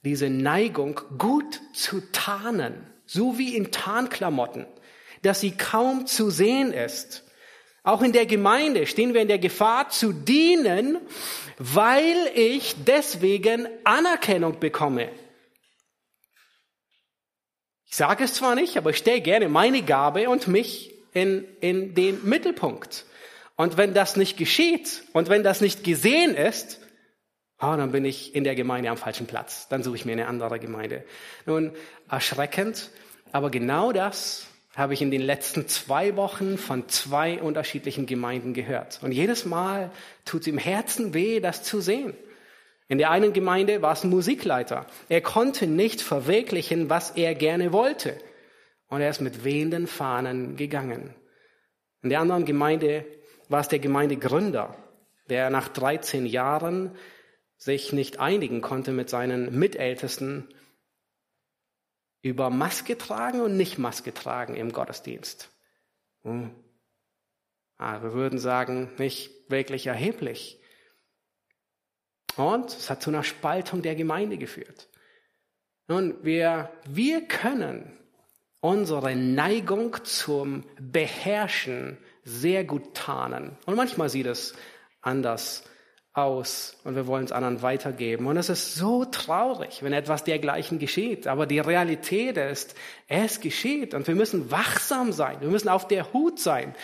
[0.04, 4.66] diese Neigung gut zu tarnen so wie in Tarnklamotten,
[5.22, 7.24] dass sie kaum zu sehen ist.
[7.82, 10.98] Auch in der Gemeinde stehen wir in der Gefahr zu dienen,
[11.56, 15.08] weil ich deswegen Anerkennung bekomme.
[17.86, 21.94] Ich sage es zwar nicht, aber ich stelle gerne meine Gabe und mich in, in
[21.94, 23.06] den Mittelpunkt.
[23.56, 26.80] Und wenn das nicht geschieht und wenn das nicht gesehen ist,
[27.60, 29.68] oh, dann bin ich in der Gemeinde am falschen Platz.
[29.68, 31.04] Dann suche ich mir eine andere Gemeinde.
[31.46, 31.72] Nun,
[32.08, 32.90] erschreckend,
[33.32, 39.00] aber genau das habe ich in den letzten zwei Wochen von zwei unterschiedlichen Gemeinden gehört.
[39.02, 39.90] Und jedes Mal
[40.24, 42.14] tut es im Herzen weh, das zu sehen.
[42.86, 44.86] In der einen Gemeinde war es ein Musikleiter.
[45.08, 48.16] Er konnte nicht verwirklichen, was er gerne wollte.
[48.88, 51.14] Und er ist mit wehenden Fahnen gegangen.
[52.02, 53.04] In der anderen Gemeinde
[53.48, 54.76] war es der Gemeindegründer,
[55.28, 56.92] der nach 13 Jahren
[57.58, 60.48] sich nicht einigen konnte mit seinen Mitältesten
[62.22, 65.50] über Maske tragen und nicht Maske tragen im Gottesdienst.
[66.22, 66.54] Hm.
[67.76, 70.60] Ah, wir würden sagen, nicht wirklich erheblich.
[72.36, 74.88] Und es hat zu einer Spaltung der Gemeinde geführt.
[75.88, 77.98] Nun, wir, wir können
[78.60, 83.56] unsere Neigung zum Beherrschen sehr gut tarnen.
[83.66, 84.54] Und manchmal sieht es
[85.00, 85.64] anders
[86.22, 88.26] aus und wir wollen es anderen weitergeben.
[88.26, 91.26] Und es ist so traurig, wenn etwas dergleichen geschieht.
[91.26, 92.74] Aber die Realität ist,
[93.06, 95.40] es geschieht und wir müssen wachsam sein.
[95.40, 96.74] Wir müssen auf der Hut sein.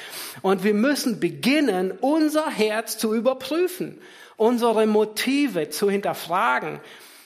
[0.43, 4.01] Und wir müssen beginnen, unser Herz zu überprüfen,
[4.37, 6.81] unsere Motive zu hinterfragen.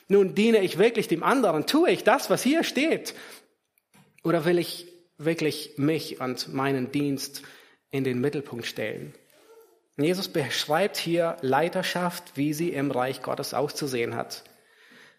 [0.08, 1.66] Nun diene ich wirklich dem anderen?
[1.66, 3.14] Tue ich das, was hier steht?
[4.24, 7.42] Oder will ich wirklich mich und meinen Dienst
[7.90, 9.14] in den Mittelpunkt stellen?
[10.04, 14.44] Jesus beschreibt hier Leiterschaft, wie sie im Reich Gottes auszusehen hat.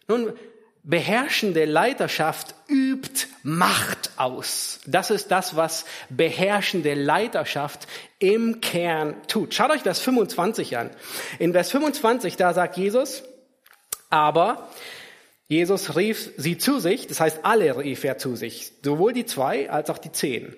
[0.08, 0.34] Nun,
[0.84, 4.80] beherrschende Leiterschaft übt Macht aus.
[4.86, 7.88] Das ist das, was beherrschende Leiterschaft
[8.20, 9.54] im Kern tut.
[9.54, 10.90] Schaut euch Vers 25 an.
[11.40, 13.24] In Vers 25, da sagt Jesus,
[14.10, 14.70] aber
[15.48, 19.70] Jesus rief sie zu sich, das heißt alle rief er zu sich, sowohl die zwei
[19.70, 20.56] als auch die zehn.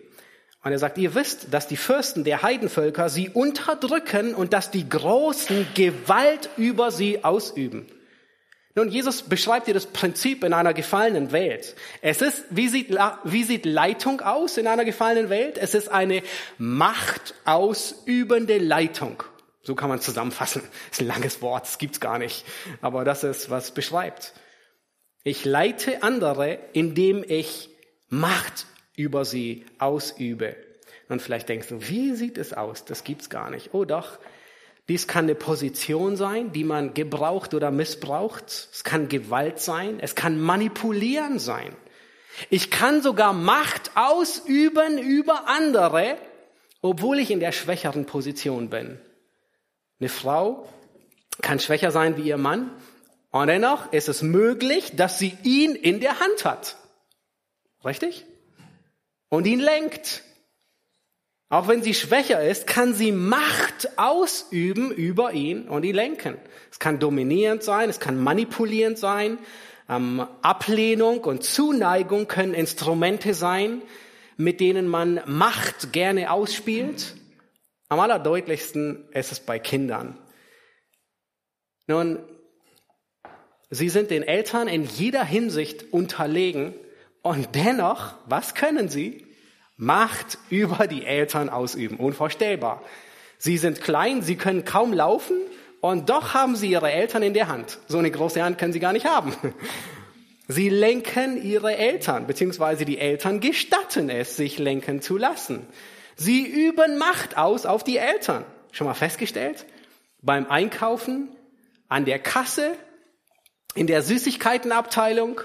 [0.64, 4.88] Und er sagt, ihr wisst, dass die Fürsten der Heidenvölker sie unterdrücken und dass die
[4.88, 7.88] Großen Gewalt über sie ausüben.
[8.76, 11.76] Nun, Jesus beschreibt dir das Prinzip in einer gefallenen Welt.
[12.02, 15.58] Es ist, wie sieht, wie sieht Leitung aus in einer gefallenen Welt?
[15.58, 16.22] Es ist eine
[16.58, 19.24] machtausübende Leitung.
[19.64, 20.62] So kann man zusammenfassen.
[20.90, 22.46] Das ist ein langes Wort, das gibt's gar nicht.
[22.82, 24.34] Aber das ist, was es beschreibt.
[25.24, 27.68] Ich leite andere, indem ich
[28.14, 30.56] Macht über sie ausübe.
[31.10, 32.86] Und vielleicht denkst du, wie sieht es aus?
[32.86, 33.74] Das gibt's gar nicht.
[33.74, 34.20] Oh doch,
[34.88, 38.46] dies kann eine Position sein, die man gebraucht oder missbraucht.
[38.48, 40.00] Es kann Gewalt sein.
[40.00, 41.76] Es kann manipulieren sein.
[42.50, 46.18] Ich kann sogar Macht ausüben über andere,
[46.82, 49.00] obwohl ich in der schwächeren Position bin.
[50.00, 50.68] Eine Frau
[51.42, 52.72] kann schwächer sein wie ihr Mann
[53.32, 56.78] und dennoch ist es möglich, dass sie ihn in der Hand hat.
[57.86, 58.26] Richtig?
[59.32, 60.24] Und ihn lenkt.
[61.48, 66.38] Auch wenn sie schwächer ist, kann sie Macht ausüben über ihn und ihn lenken.
[66.70, 69.40] Es kann dominierend sein, es kann manipulierend sein.
[69.88, 73.82] Ähm, Ablehnung und Zuneigung können Instrumente sein,
[74.36, 77.16] mit denen man Macht gerne ausspielt.
[77.88, 80.18] Am allerdeutlichsten ist es bei Kindern.
[81.88, 82.20] Nun,
[83.70, 86.74] sie sind den Eltern in jeder Hinsicht unterlegen
[87.22, 89.26] und dennoch, was können sie?
[89.78, 91.98] Macht über die Eltern ausüben.
[91.98, 92.82] Unvorstellbar.
[93.38, 95.38] Sie sind klein, sie können kaum laufen
[95.82, 97.80] und doch haben sie ihre Eltern in der Hand.
[97.88, 99.36] So eine große Hand können sie gar nicht haben.
[100.48, 105.66] Sie lenken ihre Eltern, beziehungsweise die Eltern gestatten es, sich lenken zu lassen.
[106.18, 108.44] Sie üben Macht aus auf die Eltern.
[108.74, 109.66] Schon mal festgestellt?
[110.22, 111.30] Beim Einkaufen,
[111.88, 112.74] an der Kasse,
[113.76, 115.40] in der Süßigkeitenabteilung,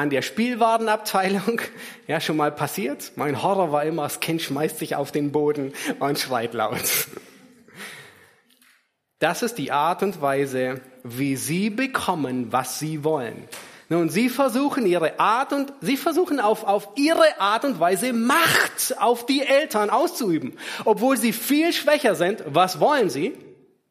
[0.00, 1.60] an der Spielwarenabteilung.
[2.06, 3.12] Ja, schon mal passiert.
[3.14, 6.82] Mein Horror war immer, das Kind schmeißt sich auf den Boden und schreit laut.
[9.20, 13.46] Das ist die Art und Weise, wie sie bekommen, was sie wollen.
[13.90, 18.98] Nun, sie versuchen ihre Art und, sie versuchen auf, auf ihre Art und Weise Macht
[18.98, 20.56] auf die Eltern auszuüben.
[20.86, 23.36] Obwohl sie viel schwächer sind, was wollen sie?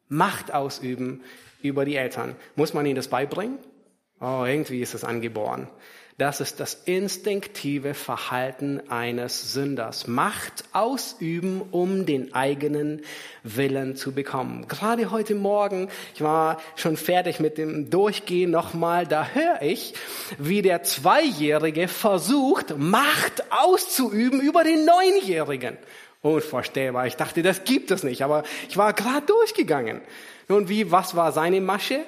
[0.08, 1.22] Macht ausüben
[1.62, 2.34] über die Eltern.
[2.56, 3.58] Muss man ihnen das beibringen?
[4.20, 5.68] Oh, irgendwie ist es angeboren.
[6.20, 10.06] Das ist das instinktive Verhalten eines Sünders.
[10.06, 13.00] Macht ausüben, um den eigenen
[13.42, 14.68] Willen zu bekommen.
[14.68, 19.94] Gerade heute Morgen, ich war schon fertig mit dem Durchgehen nochmal, da höre ich,
[20.36, 25.78] wie der Zweijährige versucht, Macht auszuüben über den Neunjährigen.
[26.20, 27.06] Unvorstellbar.
[27.06, 30.02] Ich dachte, das gibt es nicht, aber ich war gerade durchgegangen.
[30.48, 32.00] Nun, wie, was war seine Masche?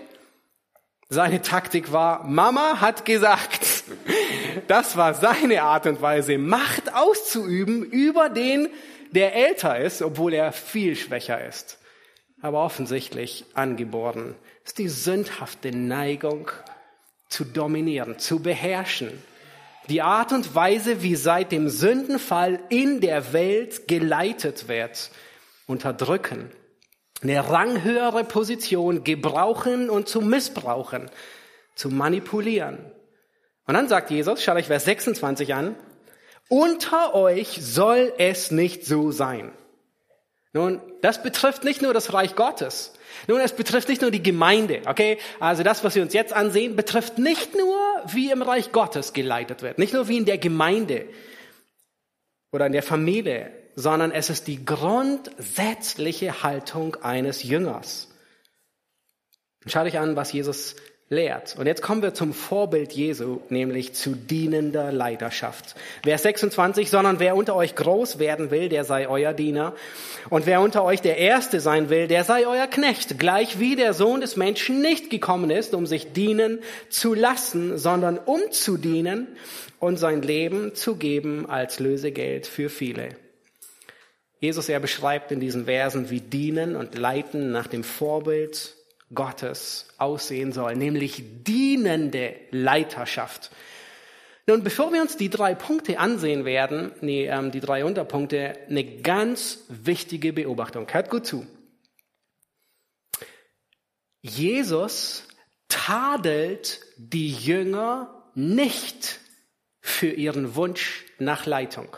[1.09, 3.82] Seine Taktik war, Mama hat gesagt.
[4.69, 8.69] Das war seine Art und Weise, Macht auszuüben über den,
[9.11, 11.79] der älter ist, obwohl er viel schwächer ist.
[12.41, 14.35] Aber offensichtlich angeboren.
[14.65, 16.51] Ist die sündhafte Neigung
[17.29, 19.23] zu dominieren, zu beherrschen.
[19.89, 25.11] Die Art und Weise, wie seit dem Sündenfall in der Welt geleitet wird,
[25.67, 26.51] unterdrücken,
[27.23, 31.11] eine ranghöhere Position gebrauchen und zu missbrauchen,
[31.75, 32.92] zu manipulieren.
[33.67, 35.77] Und dann sagt Jesus, schaut euch Vers 26 an,
[36.49, 39.53] unter euch soll es nicht so sein.
[40.53, 42.93] Nun, das betrifft nicht nur das Reich Gottes.
[43.27, 45.19] Nun, es betrifft nicht nur die Gemeinde, okay?
[45.41, 47.77] Also das, was wir uns jetzt ansehen, betrifft nicht nur,
[48.09, 51.07] wie im Reich Gottes geleitet wird, nicht nur wie in der Gemeinde
[52.53, 58.09] oder in der Familie, sondern es ist die grundsätzliche Haltung eines Jüngers.
[59.67, 60.77] Schau dich an, was Jesus
[61.13, 61.57] lehrt.
[61.59, 65.77] Und jetzt kommen wir zum Vorbild Jesu, nämlich zu dienender Leiterschaft.
[66.03, 69.75] Vers 26, sondern wer unter euch groß werden will, der sei euer Diener.
[70.31, 73.19] Und wer unter euch der Erste sein will, der sei euer Knecht.
[73.19, 78.19] Gleich wie der Sohn des Menschen nicht gekommen ist, um sich dienen zu lassen, sondern
[78.19, 79.29] um zu dienen
[79.79, 83.11] und sein Leben zu geben als Lösegeld für viele.
[84.41, 88.75] Jesus, er beschreibt in diesen Versen, wie Dienen und Leiten nach dem Vorbild
[89.15, 93.51] Gottes aussehen soll, nämlich dienende Leiterschaft.
[94.47, 98.85] Nun, bevor wir uns die drei Punkte ansehen werden, nee, ähm, die drei Unterpunkte, eine
[98.85, 100.87] ganz wichtige Beobachtung.
[100.91, 101.47] Hört gut zu.
[104.21, 105.25] Jesus
[105.69, 109.21] tadelt die Jünger nicht
[109.81, 111.97] für ihren Wunsch nach Leitung.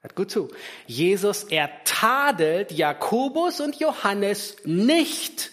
[0.00, 0.50] Hört gut zu.
[0.86, 5.50] Jesus, er tadelt Jakobus und Johannes nicht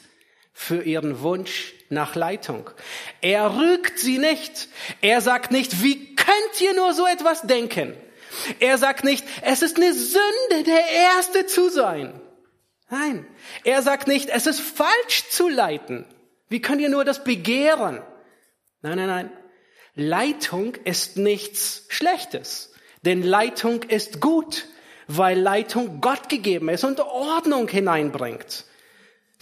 [0.61, 2.69] für ihren Wunsch nach Leitung.
[3.19, 4.67] Er rügt sie nicht.
[5.01, 7.95] Er sagt nicht, wie könnt ihr nur so etwas denken?
[8.59, 12.21] Er sagt nicht, es ist eine Sünde, der Erste zu sein.
[12.91, 13.25] Nein,
[13.63, 16.05] er sagt nicht, es ist falsch zu leiten.
[16.47, 18.03] Wie könnt ihr nur das begehren?
[18.83, 19.31] Nein, nein, nein.
[19.95, 22.73] Leitung ist nichts Schlechtes.
[23.01, 24.67] Denn Leitung ist gut,
[25.07, 28.65] weil Leitung Gott gegeben ist und Ordnung hineinbringt.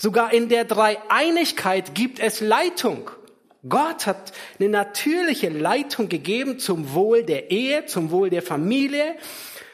[0.01, 3.11] Sogar in der Dreieinigkeit gibt es Leitung.
[3.67, 9.17] Gott hat eine natürliche Leitung gegeben zum Wohl der Ehe, zum Wohl der Familie,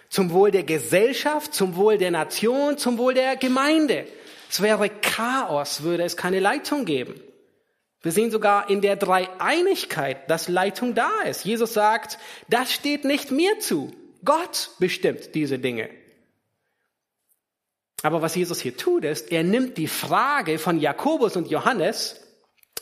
[0.10, 4.08] zum Wohl der Gesellschaft, zum Wohl der Nation, zum Wohl der Gemeinde.
[4.50, 7.22] Es wäre Chaos, würde es keine Leitung geben.
[8.02, 11.46] Wir sehen sogar in der Dreieinigkeit, dass Leitung da ist.
[11.46, 12.18] Jesus sagt,
[12.50, 13.92] das steht nicht mir zu.
[14.24, 15.88] Gott bestimmt diese Dinge.
[18.04, 22.22] Aber was Jesus hier tut, ist, er nimmt die Frage von Jakobus und Johannes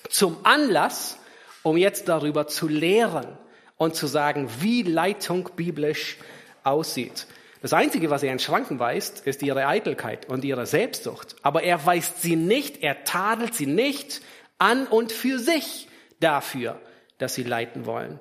[0.10, 1.18] zum Anlass,
[1.62, 3.38] um jetzt darüber zu lehren
[3.78, 6.18] und zu sagen, wie Leitung biblisch
[6.64, 7.28] aussieht.
[7.62, 11.38] Das Einzige, was er in Schranken weist, ist ihre Eitelkeit und ihre Selbstsucht.
[11.44, 14.22] Aber er weist sie nicht, er tadelt sie nicht,
[14.58, 15.88] an und für sich
[16.20, 16.80] dafür,
[17.18, 18.20] dass sie leiten wollen.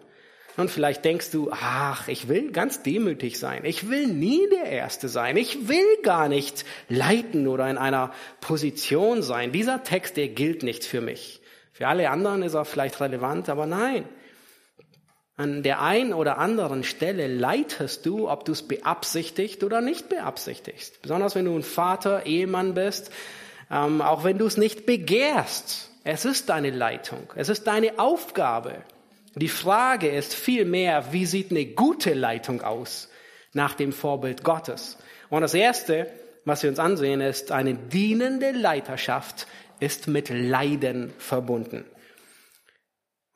[0.57, 3.65] Und vielleicht denkst du, ach, ich will ganz demütig sein.
[3.65, 5.37] Ich will nie der Erste sein.
[5.37, 9.53] Ich will gar nicht leiten oder in einer Position sein.
[9.53, 11.41] Dieser Text, der gilt nicht für mich.
[11.73, 14.05] Für alle anderen ist er vielleicht relevant, aber nein.
[15.37, 21.01] An der einen oder anderen Stelle leitest du, ob du es beabsichtigt oder nicht beabsichtigst.
[21.01, 23.11] Besonders wenn du ein Vater, Ehemann bist,
[23.71, 25.91] ähm, auch wenn du es nicht begehrst.
[26.05, 27.33] Es ist deine Leitung.
[27.37, 28.85] Es ist deine Aufgabe.
[29.35, 33.09] Die Frage ist vielmehr, wie sieht eine gute Leitung aus
[33.53, 34.99] nach dem Vorbild Gottes?
[35.31, 36.11] Und das Erste,
[36.45, 39.47] was wir uns ansehen, ist, eine dienende Leiterschaft
[39.81, 41.85] ist mit Leiden verbunden.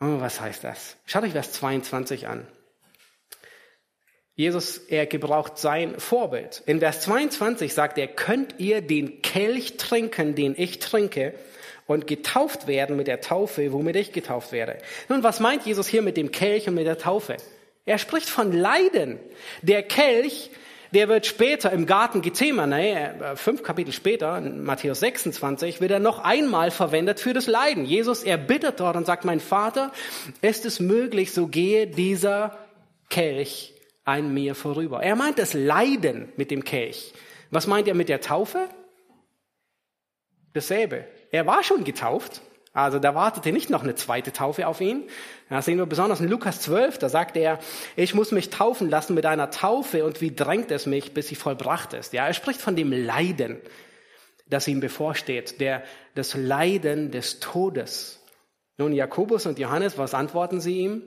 [0.00, 0.96] Oh, was heißt das?
[1.06, 2.46] Schaut euch Vers 22 an.
[4.34, 6.62] Jesus, er gebraucht sein Vorbild.
[6.66, 11.32] In Vers 22 sagt er, könnt ihr den Kelch trinken, den ich trinke,
[11.86, 14.78] und getauft werden mit der Taufe, womit ich getauft werde.
[15.08, 17.36] Nun, was meint Jesus hier mit dem Kelch und mit der Taufe?
[17.84, 19.20] Er spricht von Leiden.
[19.62, 20.50] Der Kelch,
[20.92, 26.00] der wird später im Garten Gethsemane, äh, fünf Kapitel später, in Matthäus 26, wird er
[26.00, 27.84] noch einmal verwendet für das Leiden.
[27.84, 29.92] Jesus, er bittet dort und sagt, mein Vater,
[30.42, 32.58] ist es möglich, so gehe dieser
[33.08, 33.72] Kelch
[34.04, 35.02] an mir vorüber.
[35.02, 37.12] Er meint das Leiden mit dem Kelch.
[37.50, 38.68] Was meint er mit der Taufe?
[40.52, 41.04] Dasselbe.
[41.36, 42.40] Er war schon getauft,
[42.72, 45.04] also da wartete nicht noch eine zweite Taufe auf ihn.
[45.50, 47.58] Das sehen wir besonders in Lukas 12, da sagt er,
[47.94, 51.34] ich muss mich taufen lassen mit einer Taufe und wie drängt es mich, bis sie
[51.34, 52.14] vollbracht ist.
[52.14, 53.60] Ja, er spricht von dem Leiden,
[54.46, 55.82] das ihm bevorsteht, der,
[56.14, 58.24] das Leiden des Todes.
[58.78, 61.02] Nun, Jakobus und Johannes, was antworten sie ihm?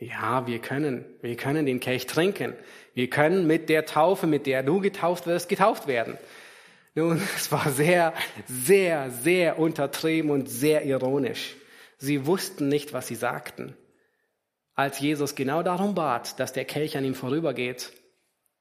[0.00, 2.56] Ja, wir können, wir können den Kelch trinken.
[2.94, 6.18] Wir können mit der Taufe, mit der du getauft wirst, getauft werden.
[6.98, 8.12] Nun, es war sehr,
[8.48, 11.54] sehr, sehr untertrieben und sehr ironisch.
[11.96, 13.76] Sie wussten nicht, was sie sagten.
[14.74, 17.92] Als Jesus genau darum bat, dass der Kelch an ihm vorübergeht,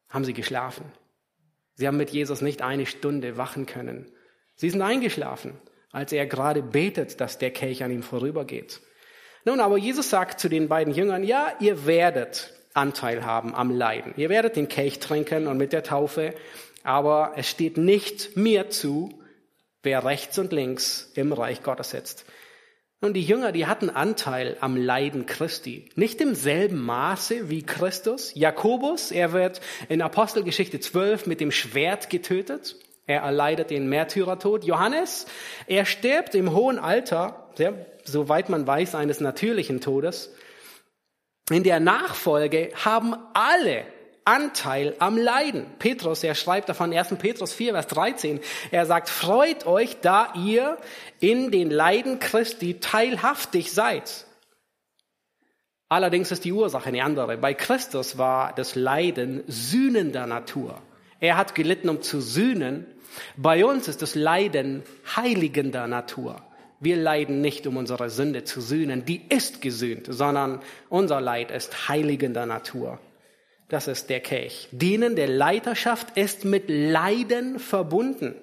[0.10, 0.86] haben sie geschlafen.
[1.74, 4.12] Sie haben mit Jesus nicht eine Stunde wachen können.
[4.56, 5.60] Sie sind eingeschlafen,
[5.92, 8.82] als er gerade betet, dass der Kelch an ihm vorübergeht.
[9.46, 14.14] Nun, aber Jesus sagt zu den beiden Jüngern, ja, ihr werdet Anteil haben am Leiden.
[14.18, 16.36] Ihr werdet den Kelch trinken und mit der Taufe
[16.88, 19.10] aber es steht nicht mir zu,
[19.84, 22.26] wer rechts und links im Reich Gottes sitzt.
[23.02, 25.90] Und die Jünger, die hatten Anteil am Leiden Christi.
[25.96, 28.32] Nicht im selben Maße wie Christus.
[28.36, 32.78] Jakobus, er wird in Apostelgeschichte 12 mit dem Schwert getötet.
[33.06, 34.64] Er erleidet den Märtyrertod.
[34.64, 35.28] Johannes,
[35.68, 37.52] er stirbt im hohen Alter,
[38.06, 40.34] soweit man weiß, eines natürlichen Todes.
[41.50, 43.86] In der Nachfolge haben alle
[44.28, 45.66] Anteil am Leiden.
[45.80, 47.16] Petrus, er schreibt davon 1.
[47.18, 48.42] Petrus 4, Vers 13.
[48.72, 50.78] Er sagt, freut euch, da ihr
[51.22, 54.26] in den Leiden Christi teilhaftig seid.
[55.88, 57.38] Allerdings ist die Ursache eine andere.
[57.38, 60.82] Bei Christus war das Leiden sühnender Natur.
[61.22, 62.86] Er hat gelitten, um zu sühnen.
[63.38, 64.84] Bei uns ist das Leiden
[65.16, 66.42] heiligender Natur.
[66.82, 70.60] Wir leiden nicht, um unsere Sünde zu sühnen, die ist gesühnt, sondern
[70.90, 73.00] unser Leid ist heiligender Natur.
[73.70, 74.70] Das ist der Kelch.
[74.72, 78.36] Dienen der Leiterschaft ist mit Leiden verbunden.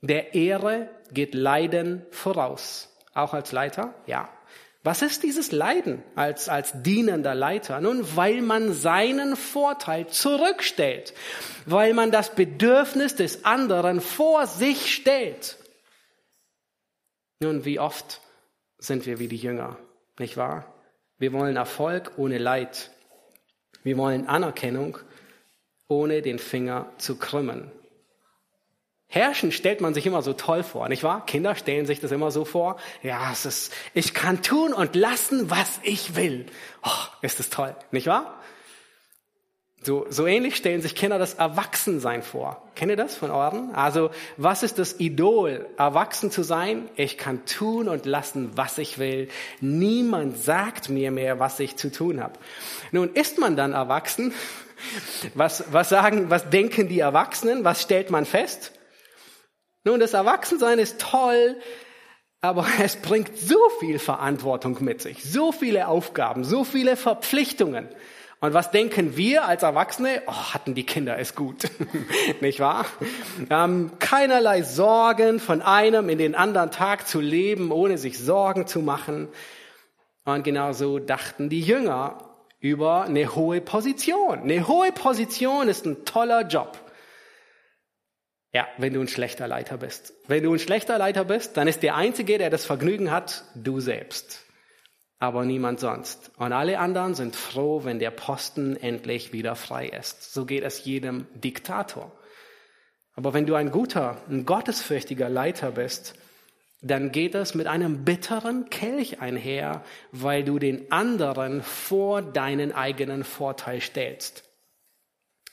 [0.00, 2.88] Der Ehre geht Leiden voraus.
[3.14, 3.94] auch als Leiter?
[4.06, 4.28] Ja.
[4.84, 7.80] Was ist dieses Leiden als, als dienender Leiter?
[7.80, 11.14] Nun, weil man seinen Vorteil zurückstellt,
[11.66, 15.56] weil man das Bedürfnis des anderen vor sich stellt.
[17.38, 18.20] Nun, wie oft
[18.78, 19.78] sind wir wie die Jünger,
[20.18, 20.74] nicht wahr?
[21.18, 22.90] Wir wollen Erfolg ohne Leid.
[23.82, 24.98] Wir wollen Anerkennung,
[25.88, 27.70] ohne den Finger zu krümmen.
[29.08, 31.26] Herrschen stellt man sich immer so toll vor, nicht wahr?
[31.26, 32.78] Kinder stellen sich das immer so vor.
[33.02, 36.46] Ja, es ist, ich kann tun und lassen, was ich will.
[36.82, 38.40] Oh, ist das toll, nicht wahr?
[39.84, 42.62] So, so ähnlich stellen sich Kinder das Erwachsensein vor.
[42.76, 43.74] Kennt ihr das von Orden?
[43.74, 46.88] Also, was ist das Idol, erwachsen zu sein?
[46.94, 49.28] Ich kann tun und lassen, was ich will.
[49.60, 52.34] Niemand sagt mir mehr, was ich zu tun habe.
[52.92, 54.32] Nun, ist man dann erwachsen?
[55.34, 57.62] Was, was sagen, was denken die Erwachsenen?
[57.62, 58.72] Was stellt man fest?
[59.84, 61.56] Nun, das Erwachsensein ist toll,
[62.40, 67.88] aber es bringt so viel Verantwortung mit sich, so viele Aufgaben, so viele Verpflichtungen.
[68.42, 70.20] Und was denken wir als Erwachsene?
[70.26, 71.70] Oh, hatten die Kinder es gut,
[72.40, 72.86] nicht wahr?
[73.50, 78.80] Ähm, keinerlei Sorgen von einem in den anderen Tag zu leben, ohne sich Sorgen zu
[78.80, 79.28] machen.
[80.24, 82.18] Und genau so dachten die Jünger
[82.58, 84.40] über eine hohe Position.
[84.40, 86.80] Eine hohe Position ist ein toller Job.
[88.52, 90.14] Ja, wenn du ein schlechter Leiter bist.
[90.26, 93.78] Wenn du ein schlechter Leiter bist, dann ist der Einzige, der das Vergnügen hat, du
[93.78, 94.40] selbst.
[95.22, 96.32] Aber niemand sonst.
[96.36, 100.34] Und alle anderen sind froh, wenn der Posten endlich wieder frei ist.
[100.34, 102.10] So geht es jedem Diktator.
[103.14, 106.16] Aber wenn du ein guter, ein gottesfürchtiger Leiter bist,
[106.80, 113.22] dann geht es mit einem bitteren Kelch einher, weil du den anderen vor deinen eigenen
[113.22, 114.42] Vorteil stellst.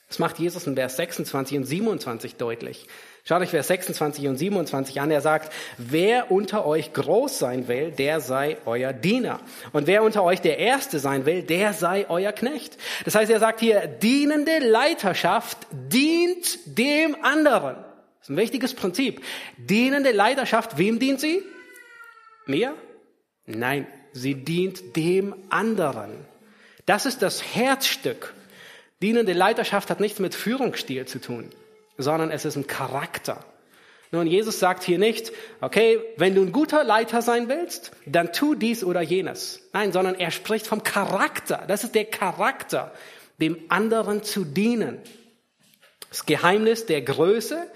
[0.08, 2.88] Das macht Jesus in Vers 26 und 27 deutlich.
[3.30, 5.12] Schaut euch Vers 26 und 27 an.
[5.12, 9.38] Er sagt, wer unter euch groß sein will, der sei euer Diener.
[9.72, 12.76] Und wer unter euch der Erste sein will, der sei euer Knecht.
[13.04, 17.76] Das heißt, er sagt hier, dienende Leiterschaft dient dem anderen.
[17.76, 19.22] Das ist ein wichtiges Prinzip.
[19.58, 21.40] Dienende Leiterschaft, wem dient sie?
[22.46, 22.74] Mir?
[23.46, 26.10] Nein, sie dient dem anderen.
[26.84, 28.34] Das ist das Herzstück
[29.02, 31.48] Dienende Leiterschaft hat nichts mit Führungsstil zu tun,
[32.02, 33.44] sondern es ist ein Charakter.
[34.12, 38.56] Nun, Jesus sagt hier nicht, okay, wenn du ein guter Leiter sein willst, dann tu
[38.56, 39.68] dies oder jenes.
[39.72, 41.64] Nein, sondern er spricht vom Charakter.
[41.68, 42.92] Das ist der Charakter,
[43.40, 44.98] dem anderen zu dienen.
[46.08, 47.70] Das Geheimnis der Größe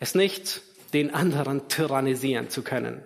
[0.00, 0.62] ist nicht,
[0.94, 3.02] den anderen tyrannisieren zu können,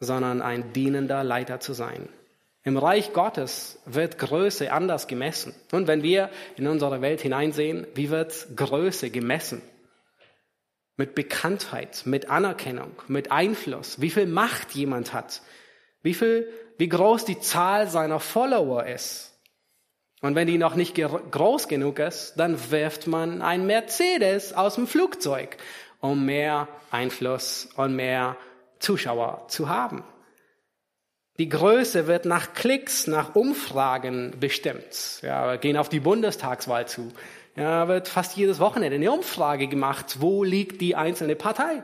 [0.00, 2.10] sondern ein dienender Leiter zu sein.
[2.66, 5.54] Im Reich Gottes wird Größe anders gemessen.
[5.70, 9.60] Und wenn wir in unsere Welt hineinsehen, wie wird Größe gemessen?
[10.96, 15.42] Mit Bekanntheit, mit Anerkennung, mit Einfluss, wie viel Macht jemand hat,
[16.02, 19.38] wie viel, wie groß die Zahl seiner Follower ist.
[20.22, 24.86] Und wenn die noch nicht groß genug ist, dann wirft man ein Mercedes aus dem
[24.86, 25.58] Flugzeug,
[26.00, 28.38] um mehr Einfluss und mehr
[28.78, 30.02] Zuschauer zu haben.
[31.38, 35.18] Die Größe wird nach Klicks, nach Umfragen bestimmt.
[35.22, 37.10] Ja, wir gehen auf die Bundestagswahl zu.
[37.56, 40.18] Ja, wird fast jedes Wochenende eine Umfrage gemacht.
[40.20, 41.82] Wo liegt die einzelne Partei?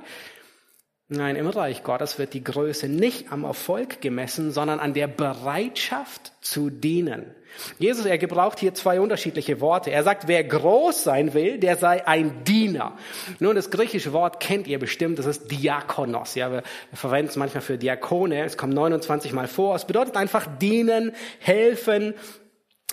[1.13, 6.33] Nein, im Reich Gottes wird die Größe nicht am Erfolg gemessen, sondern an der Bereitschaft
[6.41, 7.35] zu dienen.
[7.81, 9.91] Jesus, er gebraucht hier zwei unterschiedliche Worte.
[9.91, 12.97] Er sagt, wer groß sein will, der sei ein Diener.
[13.41, 16.37] Nun, das griechische Wort kennt ihr bestimmt, das ist Diakonos.
[16.37, 18.45] Ja, wir verwenden es manchmal für Diakone.
[18.45, 19.75] Es kommt 29 Mal vor.
[19.75, 22.15] Es bedeutet einfach dienen, helfen,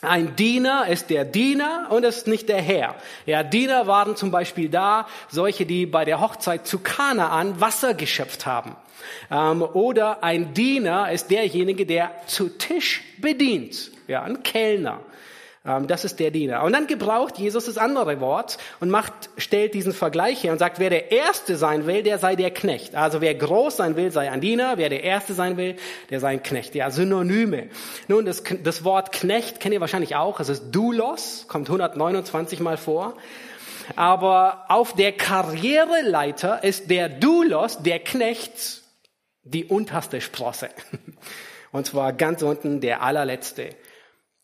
[0.01, 2.95] ein Diener ist der Diener und ist nicht der Herr.
[3.25, 8.45] Ja, Diener waren zum Beispiel da, solche, die bei der Hochzeit zu Kanaan Wasser geschöpft
[8.45, 8.75] haben.
[9.31, 13.91] Ähm, oder ein Diener ist derjenige, der zu Tisch bedient.
[14.07, 14.99] Ja, ein Kellner.
[15.67, 16.63] Ähm, das ist der Diener.
[16.63, 20.79] Und dann gebraucht Jesus das andere Wort und macht, stellt diesen Vergleich her und sagt,
[20.79, 22.95] wer der Erste sein will, der sei der Knecht.
[22.95, 24.73] Also wer groß sein will, sei ein Diener.
[24.77, 25.75] Wer der Erste sein will,
[26.09, 26.73] der sei ein Knecht.
[26.73, 27.69] Ja, Synonyme.
[28.07, 30.39] Nun, das, das Wort Knecht kennt ihr wahrscheinlich auch.
[30.39, 33.15] Es ist Doulos, kommt 129 Mal vor.
[33.95, 38.81] Aber auf der Karriereleiter ist der Doulos, der Knecht,
[39.43, 40.69] die unterste Sprosse.
[41.71, 43.69] Und zwar ganz unten der allerletzte.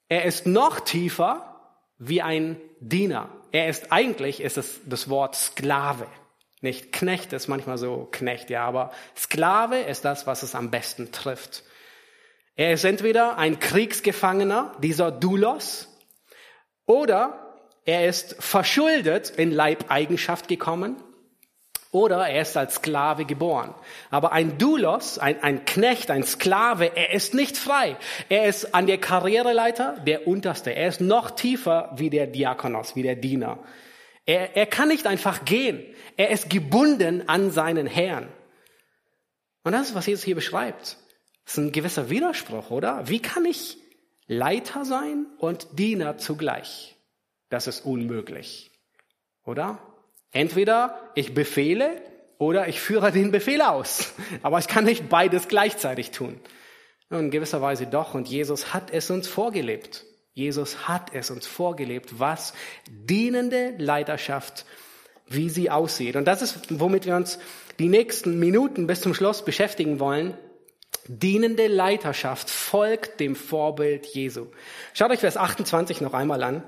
[0.09, 1.59] Er ist noch tiefer
[1.97, 3.29] wie ein Diener.
[3.51, 6.07] Er ist eigentlich, ist es das Wort Sklave.
[6.61, 11.11] Nicht Knecht ist manchmal so Knecht, ja, aber Sklave ist das, was es am besten
[11.11, 11.63] trifft.
[12.55, 15.89] Er ist entweder ein Kriegsgefangener, dieser Doulos,
[16.85, 20.97] oder er ist verschuldet in Leibeigenschaft gekommen
[21.93, 23.75] Oder er ist als Sklave geboren.
[24.09, 27.97] Aber ein Doulos, ein, ein Knecht, ein Sklave, er ist nicht frei.
[28.29, 30.75] Er ist an der Karriereleiter der Unterste.
[30.75, 33.59] Er ist noch tiefer wie der Diakonos, wie der Diener.
[34.25, 35.85] Er, er kann nicht einfach gehen.
[36.17, 38.27] Er ist gebunden an seinen Herrn.
[39.63, 40.97] Und das ist, was Jesus hier beschreibt.
[41.45, 43.07] Das ist ein gewisser Widerspruch, oder?
[43.07, 43.77] Wie kann ich
[44.25, 46.95] Leiter sein und Diener zugleich?
[47.49, 48.71] Das ist unmöglich,
[49.45, 49.92] oder?
[50.33, 52.01] Entweder ich befehle
[52.39, 54.13] oder ich führe den Befehl aus.
[54.41, 56.39] Aber ich kann nicht beides gleichzeitig tun.
[57.09, 58.15] in gewisser Weise doch.
[58.15, 60.05] Und Jesus hat es uns vorgelebt.
[60.33, 62.53] Jesus hat es uns vorgelebt, was
[62.89, 64.65] dienende Leiterschaft,
[65.27, 66.15] wie sie aussieht.
[66.15, 67.37] Und das ist, womit wir uns
[67.77, 70.35] die nächsten Minuten bis zum Schluss beschäftigen wollen.
[71.07, 74.47] Dienende Leiterschaft folgt dem Vorbild Jesu.
[74.93, 76.63] Schaut euch Vers 28 noch einmal an.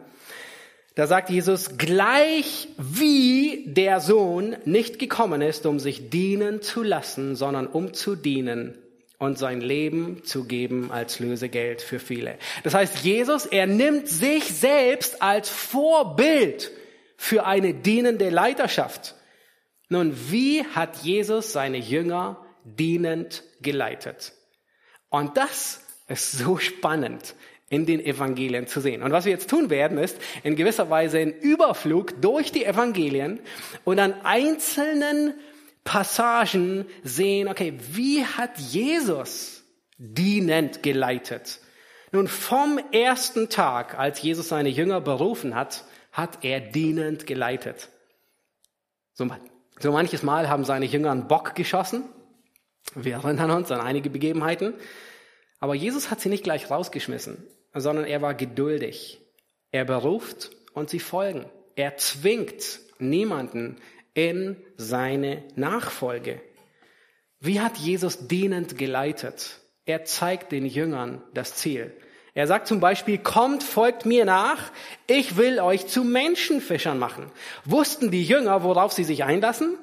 [0.95, 7.35] Da sagt Jesus, gleich wie der Sohn nicht gekommen ist, um sich dienen zu lassen,
[7.35, 8.77] sondern um zu dienen
[9.17, 12.37] und sein Leben zu geben als Lösegeld für viele.
[12.63, 16.71] Das heißt, Jesus, er nimmt sich selbst als Vorbild
[17.17, 19.15] für eine dienende Leiterschaft.
[19.89, 24.31] Nun, wie hat Jesus seine Jünger dienend geleitet?
[25.09, 27.35] Und das ist so spannend
[27.69, 29.01] in den Evangelien zu sehen.
[29.01, 33.39] Und was wir jetzt tun werden, ist in gewisser Weise einen Überflug durch die Evangelien
[33.83, 35.33] und an einzelnen
[35.83, 39.63] Passagen sehen, okay, wie hat Jesus
[39.97, 41.59] dienend geleitet?
[42.11, 47.89] Nun, vom ersten Tag, als Jesus seine Jünger berufen hat, hat er dienend geleitet.
[49.13, 49.27] So,
[49.79, 52.03] so manches Mal haben seine Jünger einen Bock geschossen.
[52.93, 54.75] Wir erinnern uns an einige Begebenheiten.
[55.59, 57.43] Aber Jesus hat sie nicht gleich rausgeschmissen,
[57.73, 59.19] sondern er war geduldig.
[59.71, 61.45] Er beruft und sie folgen.
[61.75, 63.77] Er zwingt niemanden
[64.13, 66.41] in seine Nachfolge.
[67.39, 69.59] Wie hat Jesus dienend geleitet?
[69.85, 71.93] Er zeigt den Jüngern das Ziel.
[72.33, 74.71] Er sagt zum Beispiel, kommt, folgt mir nach,
[75.07, 77.31] ich will euch zu Menschenfischern machen.
[77.63, 79.77] Wussten die Jünger, worauf sie sich einlassen?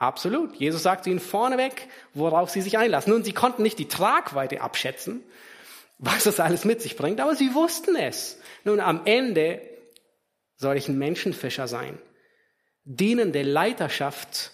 [0.00, 0.56] Absolut.
[0.56, 3.12] Jesus sagt ihnen vorneweg, worauf sie sich einlassen.
[3.12, 5.22] Nun, sie konnten nicht die Tragweite abschätzen,
[5.98, 8.40] was das alles mit sich bringt, aber sie wussten es.
[8.64, 9.60] Nun, am Ende
[10.56, 11.98] soll ich ein Menschenfischer sein.
[12.84, 14.52] Dienende Leiterschaft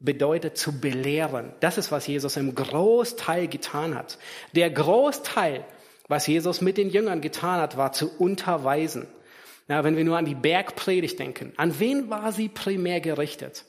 [0.00, 1.54] bedeutet zu belehren.
[1.60, 4.18] Das ist, was Jesus im Großteil getan hat.
[4.54, 5.64] Der Großteil,
[6.08, 9.06] was Jesus mit den Jüngern getan hat, war zu unterweisen.
[9.66, 13.64] Na, wenn wir nur an die Bergpredigt denken, an wen war sie primär gerichtet?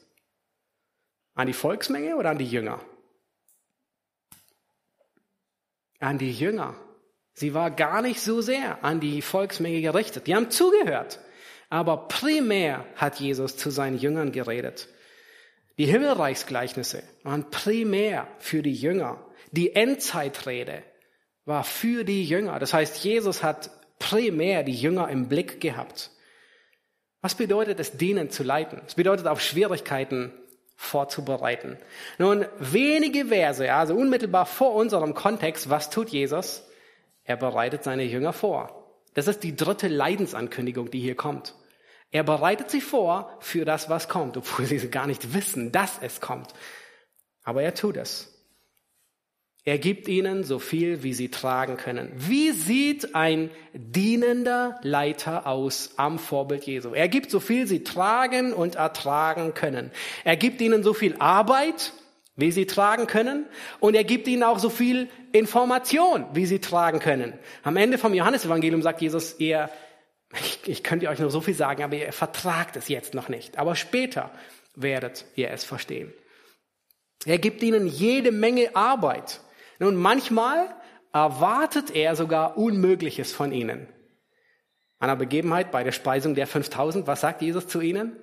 [1.33, 2.79] An die Volksmenge oder an die Jünger?
[5.99, 6.75] An die Jünger.
[7.33, 10.27] Sie war gar nicht so sehr an die Volksmenge gerichtet.
[10.27, 11.19] Die haben zugehört.
[11.69, 14.89] Aber primär hat Jesus zu seinen Jüngern geredet.
[15.77, 19.25] Die Himmelreichsgleichnisse waren primär für die Jünger.
[19.51, 20.83] Die Endzeitrede
[21.45, 22.59] war für die Jünger.
[22.59, 26.11] Das heißt, Jesus hat primär die Jünger im Blick gehabt.
[27.21, 28.81] Was bedeutet es, dienen zu leiten?
[28.85, 30.33] Es bedeutet auf Schwierigkeiten
[30.81, 31.77] vorzubereiten.
[32.17, 36.67] Nun, wenige Verse, also unmittelbar vor unserem Kontext, was tut Jesus?
[37.23, 38.83] Er bereitet seine Jünger vor.
[39.13, 41.53] Das ist die dritte Leidensankündigung, die hier kommt.
[42.09, 46.19] Er bereitet sie vor für das, was kommt, obwohl sie gar nicht wissen, dass es
[46.19, 46.51] kommt.
[47.43, 48.30] Aber er tut es.
[49.63, 52.11] Er gibt ihnen so viel, wie sie tragen können.
[52.15, 56.93] Wie sieht ein dienender Leiter aus am Vorbild Jesu?
[56.93, 59.91] Er gibt so viel, sie tragen und ertragen können.
[60.23, 61.93] Er gibt ihnen so viel Arbeit,
[62.35, 63.45] wie sie tragen können.
[63.79, 67.33] Und er gibt ihnen auch so viel Information, wie sie tragen können.
[67.61, 69.69] Am Ende vom Johannesevangelium sagt Jesus, ihr,
[70.39, 73.59] ich, ich könnte euch nur so viel sagen, aber ihr vertragt es jetzt noch nicht.
[73.59, 74.31] Aber später
[74.75, 76.11] werdet ihr es verstehen.
[77.25, 79.41] Er gibt ihnen jede Menge Arbeit.
[79.81, 80.75] Nun, manchmal
[81.11, 83.87] erwartet er sogar Unmögliches von ihnen.
[84.99, 88.15] An einer Begebenheit bei der Speisung der 5000, was sagt Jesus zu ihnen?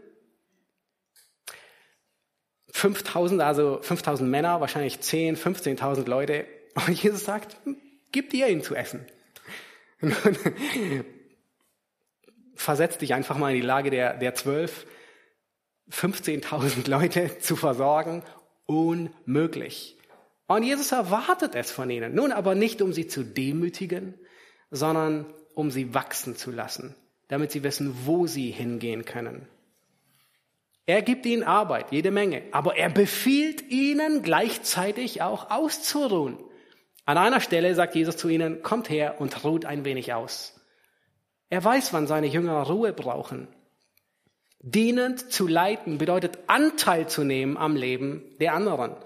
[2.71, 6.47] 5000, also 5000 Männer, wahrscheinlich 10, 15.000 Leute.
[6.77, 7.57] Und Jesus sagt,
[8.13, 9.05] gib ihr ihnen zu essen.
[12.55, 14.87] Versetz dich einfach mal in die Lage der, der 12,
[15.91, 18.23] 15.000 Leute zu versorgen.
[18.67, 19.98] Unmöglich.
[20.49, 22.15] Und Jesus erwartet es von ihnen.
[22.15, 24.15] Nun aber nicht, um sie zu demütigen,
[24.71, 26.97] sondern um sie wachsen zu lassen,
[27.29, 29.47] damit sie wissen, wo sie hingehen können.
[30.87, 36.39] Er gibt ihnen Arbeit, jede Menge, aber er befiehlt ihnen gleichzeitig auch auszuruhen.
[37.05, 40.59] An einer Stelle sagt Jesus zu ihnen, kommt her und ruht ein wenig aus.
[41.51, 43.49] Er weiß, wann seine Jünger Ruhe brauchen.
[44.61, 48.97] Dienend zu leiten bedeutet Anteil zu nehmen am Leben der anderen.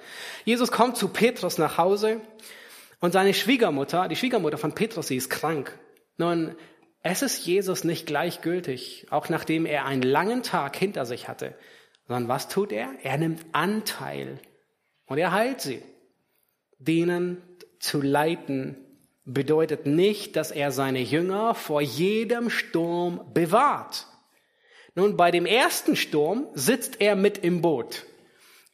[0.45, 2.21] Jesus kommt zu Petrus nach Hause
[3.01, 5.79] und seine Schwiegermutter, die Schwiegermutter von Petrus, sie ist krank.
[6.17, 6.55] Nun,
[7.03, 11.55] es ist Jesus nicht gleichgültig, auch nachdem er einen langen Tag hinter sich hatte,
[12.07, 12.89] sondern was tut er?
[13.03, 14.39] Er nimmt Anteil
[15.07, 15.83] und er heilt sie.
[16.79, 17.43] Denen
[17.79, 18.77] zu leiten
[19.25, 24.07] bedeutet nicht, dass er seine Jünger vor jedem Sturm bewahrt.
[24.95, 28.05] Nun, bei dem ersten Sturm sitzt er mit im Boot.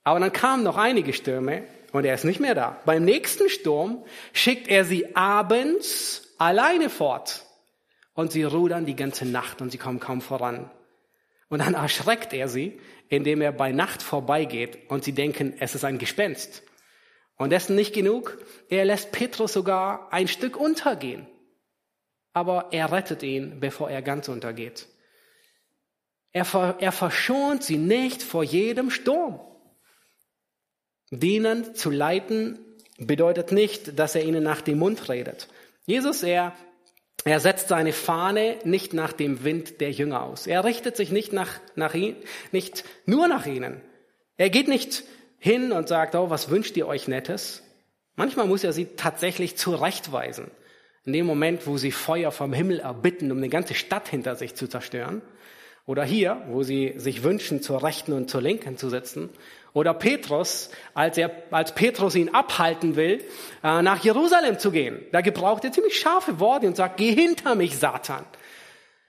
[0.03, 2.81] Aber dann kamen noch einige Stürme und er ist nicht mehr da.
[2.85, 7.45] Beim nächsten Sturm schickt er sie abends alleine fort.
[8.15, 10.71] Und sie rudern die ganze Nacht und sie kommen kaum voran.
[11.49, 15.85] Und dann erschreckt er sie, indem er bei Nacht vorbeigeht und sie denken, es ist
[15.85, 16.63] ein Gespenst.
[17.37, 18.39] Und dessen nicht genug,
[18.69, 21.29] er lässt Petrus sogar ein Stück untergehen.
[22.33, 24.89] Aber er rettet ihn, bevor er ganz untergeht.
[26.33, 29.41] Er, er verschont sie nicht vor jedem Sturm.
[31.11, 32.59] Dienen zu leiten
[32.99, 35.49] bedeutet nicht, dass er ihnen nach dem Mund redet.
[35.87, 36.53] Jesus, er,
[37.25, 40.47] er setzt seine Fahne nicht nach dem Wind der Jünger aus.
[40.47, 42.17] Er richtet sich nicht nach, nach ihn,
[42.53, 43.81] nicht nur nach ihnen.
[44.37, 45.05] Er geht nicht
[45.39, 47.63] hin und sagt, oh, was wünscht ihr euch Nettes?
[48.17, 50.51] Manchmal muss er sie tatsächlich zurechtweisen.
[51.05, 54.55] In dem Moment, wo sie Feuer vom Himmel erbitten, um eine ganze Stadt hinter sich
[54.57, 55.23] zu zerstören.
[55.89, 59.31] Oder hier, wo sie sich wünschen, zur Rechten und zur Linken zu sitzen.
[59.73, 63.25] Oder Petrus, als, er, als Petrus ihn abhalten will,
[63.65, 65.01] äh, nach Jerusalem zu gehen.
[65.13, 68.27] Da gebraucht er ziemlich scharfe Worte und sagt, geh hinter mich, Satan.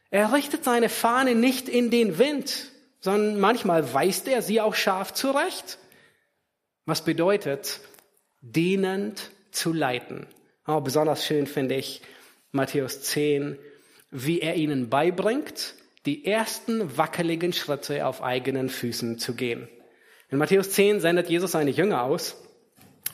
[0.09, 2.71] Er richtet seine Fahne nicht in den Wind,
[3.01, 5.79] sondern manchmal weist er sie auch scharf zurecht.
[6.85, 7.81] Was bedeutet,
[8.39, 10.27] dienend zu leiten.
[10.65, 12.01] Oh, besonders schön finde ich
[12.53, 13.59] Matthäus 10,
[14.11, 15.73] wie er ihnen beibringt,
[16.05, 19.67] die ersten wackeligen Schritte auf eigenen Füßen zu gehen.
[20.29, 22.37] In Matthäus 10 sendet Jesus seine Jünger aus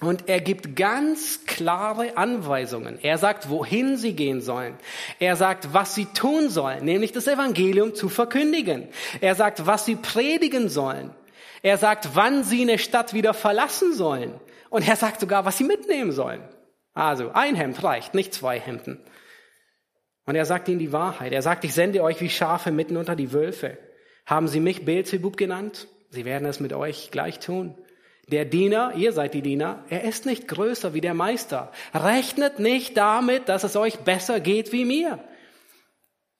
[0.01, 2.99] und er gibt ganz klare Anweisungen.
[3.01, 4.75] Er sagt, wohin sie gehen sollen.
[5.19, 8.89] Er sagt, was sie tun sollen, nämlich das Evangelium zu verkündigen.
[9.21, 11.11] Er sagt, was sie predigen sollen.
[11.61, 14.33] Er sagt, wann sie eine Stadt wieder verlassen sollen.
[14.69, 16.41] Und er sagt sogar, was sie mitnehmen sollen.
[16.93, 18.99] Also ein Hemd reicht, nicht zwei Hemden.
[20.25, 21.31] Und er sagt ihnen die Wahrheit.
[21.33, 23.77] Er sagt, ich sende euch wie Schafe mitten unter die Wölfe.
[24.25, 25.87] Haben sie mich Beelzebub genannt?
[26.09, 27.75] Sie werden es mit euch gleich tun.
[28.27, 31.71] Der Diener, ihr seid die Diener, er ist nicht größer wie der Meister.
[31.93, 35.23] Rechnet nicht damit, dass es euch besser geht wie mir.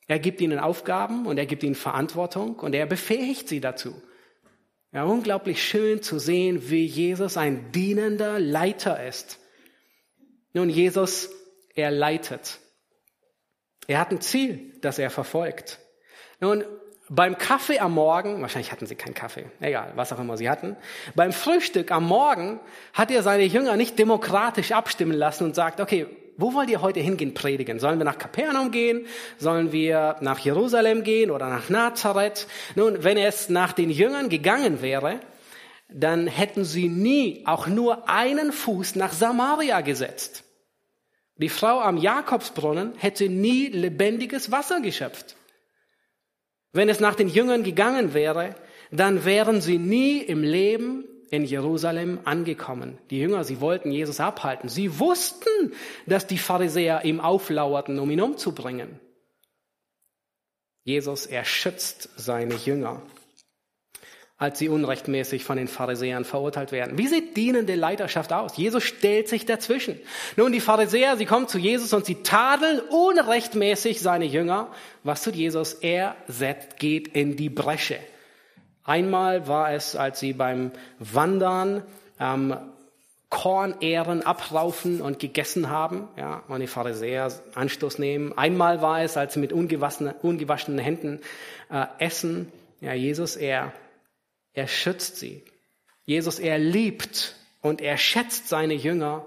[0.07, 4.01] Er gibt ihnen Aufgaben und er gibt ihnen Verantwortung und er befähigt sie dazu.
[4.91, 9.39] Ja, unglaublich schön zu sehen, wie Jesus ein dienender Leiter ist.
[10.53, 11.29] Nun, Jesus,
[11.75, 12.59] er leitet.
[13.88, 15.79] Er hat ein Ziel, das er verfolgt.
[16.39, 16.63] Nun,
[17.07, 20.75] beim Kaffee am Morgen, wahrscheinlich hatten sie keinen Kaffee, egal, was auch immer sie hatten,
[21.13, 22.59] beim Frühstück am Morgen
[22.93, 26.07] hat er seine Jünger nicht demokratisch abstimmen lassen und sagt, okay,
[26.38, 27.79] wo wollt ihr heute hingehen predigen?
[27.79, 29.05] Sollen wir nach Kapernaum gehen?
[29.38, 32.47] Sollen wir nach Jerusalem gehen oder nach Nazareth?
[32.75, 35.19] Nun, wenn es nach den Jüngern gegangen wäre,
[35.88, 40.44] dann hätten sie nie auch nur einen Fuß nach Samaria gesetzt.
[41.38, 45.36] Die Frau am Jakobsbrunnen hätte nie lebendiges Wasser geschöpft.
[46.71, 48.55] Wenn es nach den Jüngern gegangen wäre,
[48.91, 52.97] dann wären sie nie im Leben in Jerusalem angekommen.
[53.09, 54.69] Die Jünger, sie wollten Jesus abhalten.
[54.69, 55.73] Sie wussten,
[56.05, 58.99] dass die Pharisäer ihm auflauerten, um ihn umzubringen.
[60.83, 63.01] Jesus, er schützt seine Jünger,
[64.38, 66.97] als sie unrechtmäßig von den Pharisäern verurteilt werden.
[66.97, 68.57] Wie sieht dienende Leiterschaft aus?
[68.57, 69.99] Jesus stellt sich dazwischen.
[70.36, 74.67] Nun, die Pharisäer, sie kommen zu Jesus und sie tadeln unrechtmäßig seine Jünger.
[75.03, 75.73] Was tut Jesus?
[75.75, 76.17] Er
[76.77, 77.97] geht in die Bresche.
[78.83, 81.83] Einmal war es, als sie beim Wandern
[82.19, 82.57] ähm,
[83.29, 88.38] Kornähren abraufen und gegessen haben, ja, und die Pharisäer Anstoß nehmen.
[88.38, 91.19] Einmal war es, als sie mit ungewaschenen, ungewaschenen Händen
[91.71, 92.51] äh, essen.
[92.81, 93.73] Ja, Jesus, er,
[94.56, 95.43] er schützt sie.
[96.06, 99.26] Jesus, er liebt und er schätzt seine Jünger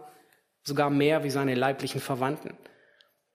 [0.62, 2.56] sogar mehr wie seine leiblichen Verwandten.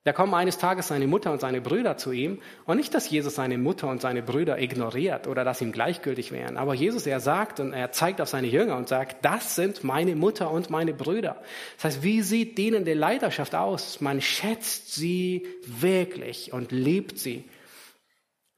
[0.06, 2.41] Da kommen eines Tages seine Mutter und seine Brüder zu ihm.
[2.66, 6.58] Und nicht, dass Jesus seine Mutter und seine Brüder ignoriert oder dass ihm gleichgültig wären.
[6.58, 10.18] Aber Jesus, er sagt und er zeigt auf seine Jünger und sagt, das sind meine
[10.18, 11.41] Mutter und meine Brüder.
[11.78, 14.02] Das heißt, wie sieht dienende Leiterschaft aus?
[14.02, 17.46] Man schätzt sie wirklich und liebt sie.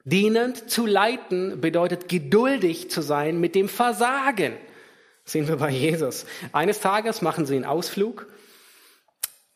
[0.07, 4.53] Dienend zu leiten bedeutet geduldig zu sein mit dem Versagen.
[5.23, 6.27] Das sehen wir bei Jesus.
[6.51, 8.27] Eines Tages machen sie einen Ausflug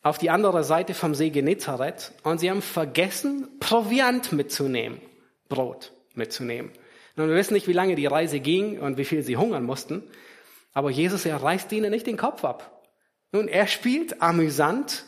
[0.02, 5.00] auf die andere Seite vom See Genezareth und sie haben vergessen, Proviant mitzunehmen,
[5.48, 6.72] Brot mitzunehmen.
[7.16, 10.02] Und wir wissen nicht, wie lange die Reise ging und wie viel sie hungern mussten.
[10.72, 12.88] Aber Jesus, er reißt ihnen nicht den Kopf ab.
[13.30, 15.04] Nun, er spielt amüsant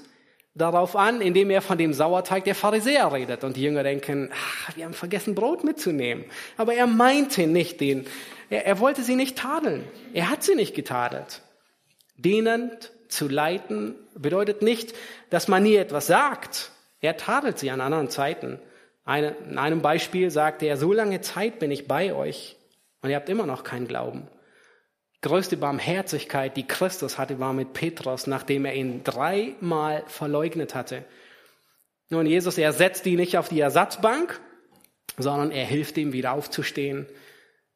[0.55, 3.45] darauf an, indem er von dem Sauerteig der Pharisäer redet.
[3.45, 6.25] Und die Jünger denken, ach, wir haben vergessen, Brot mitzunehmen.
[6.57, 8.07] Aber er meinte nicht den,
[8.51, 9.85] er, er wollte sie nicht tadeln.
[10.13, 11.43] Er hat sie nicht getadelt.
[12.17, 14.95] Dienend zu leiten bedeutet nicht,
[15.31, 16.71] dass man nie etwas sagt.
[17.01, 18.59] Er tadelt sie an anderen Zeiten.
[19.05, 22.57] Eine, in einem Beispiel sagte er, so lange Zeit bin ich bei euch
[23.01, 24.29] und ihr habt immer noch keinen Glauben.
[25.23, 31.05] Größte Barmherzigkeit, die Christus hatte, war mit Petrus, nachdem er ihn dreimal verleugnet hatte.
[32.11, 34.41] Nun, Jesus, er setzt ihn nicht auf die Ersatzbank,
[35.17, 37.07] sondern er hilft ihm wieder aufzustehen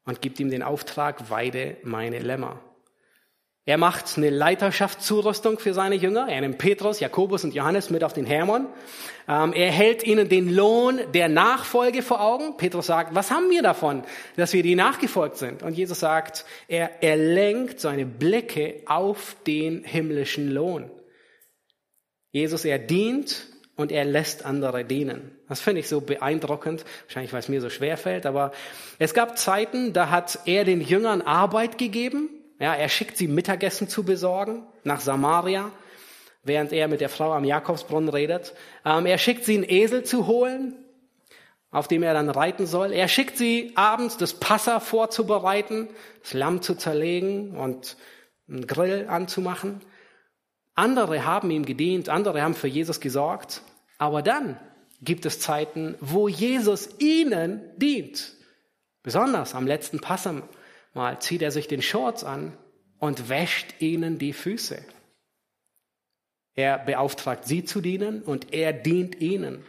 [0.05, 2.59] und gibt ihm den Auftrag, weide meine Lämmer.
[3.67, 6.29] Er macht eine Leiterschaftszurüstung für seine Jünger.
[6.29, 8.67] Er nimmt Petrus, Jakobus und Johannes mit auf den Hermon.
[9.27, 12.55] Ähm, er hält ihnen den Lohn der Nachfolge vor Augen.
[12.55, 14.05] Petrus sagt, was haben wir davon,
[14.37, 15.63] dass wir die nachgefolgt sind?
[15.63, 20.89] Und Jesus sagt, er, er lenkt seine Blicke auf den himmlischen Lohn.
[22.31, 25.37] Jesus, er dient und er lässt andere dienen.
[25.49, 28.53] Das finde ich so beeindruckend, wahrscheinlich weil es mir so schwer fällt, aber
[28.97, 32.29] es gab Zeiten, da hat er den Jüngern Arbeit gegeben
[32.59, 35.71] ja, er schickt sie Mittagessen zu besorgen nach Samaria,
[36.43, 38.53] während er mit der Frau am Jakobsbrunnen redet.
[38.85, 40.73] Ähm, er schickt sie einen Esel zu holen,
[41.69, 42.93] auf dem er dann reiten soll.
[42.93, 45.89] Er schickt sie abends das Passa vorzubereiten,
[46.23, 47.97] das Lamm zu zerlegen und
[48.49, 49.81] einen Grill anzumachen.
[50.73, 53.61] Andere haben ihm gedient, andere haben für Jesus gesorgt.
[53.97, 54.59] Aber dann
[55.01, 58.33] gibt es Zeiten, wo Jesus ihnen dient.
[59.03, 60.43] Besonders am letzten Passam
[60.97, 62.57] Mal zieht er sich den Shorts an
[62.97, 64.83] und wäscht ihnen die Füße.
[66.55, 69.63] Er beauftragt sie zu dienen und er dient ihnen.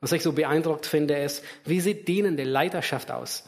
[0.00, 3.44] Was ich so beeindruckt finde, ist, wie sieht dienende Leiterschaft aus?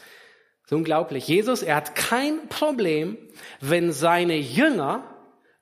[0.67, 1.27] So unglaublich.
[1.27, 3.17] Jesus, er hat kein Problem,
[3.61, 5.17] wenn seine Jünger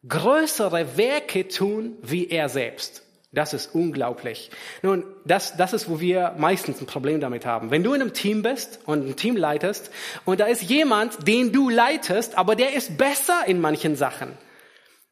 [0.06, 3.07] größere Werke tun wie er selbst.
[3.38, 4.50] Das ist unglaublich.
[4.82, 7.70] Nun, das, das ist, wo wir meistens ein Problem damit haben.
[7.70, 9.92] Wenn du in einem Team bist und ein Team leitest
[10.24, 14.36] und da ist jemand, den du leitest, aber der ist besser in manchen Sachen.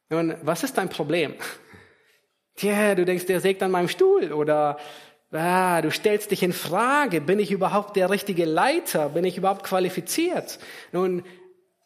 [0.08, 1.34] Nun, was ist dein Problem?
[2.56, 4.80] Tja, du denkst, der sägt an meinem Stuhl oder
[5.30, 9.10] ah, du stellst dich in Frage, bin ich überhaupt der richtige Leiter?
[9.10, 10.58] Bin ich überhaupt qualifiziert?
[10.90, 11.22] Nun,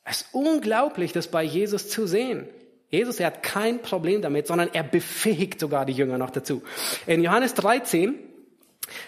[0.05, 2.49] es ist unglaublich, das bei Jesus zu sehen.
[2.91, 6.62] Jesus, er hat kein Problem damit, sondern er befähigt sogar die Jünger noch dazu.
[7.07, 8.18] In Johannes 13,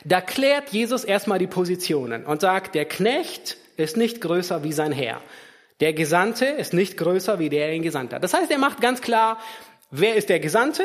[0.04, 4.92] da klärt Jesus erstmal die Positionen und sagt, der Knecht ist nicht größer wie sein
[4.92, 5.20] Herr.
[5.80, 8.22] Der Gesandte ist nicht größer wie der, der ihn gesandt hat.
[8.22, 9.38] Das heißt, er macht ganz klar,
[9.90, 10.84] wer ist der Gesandte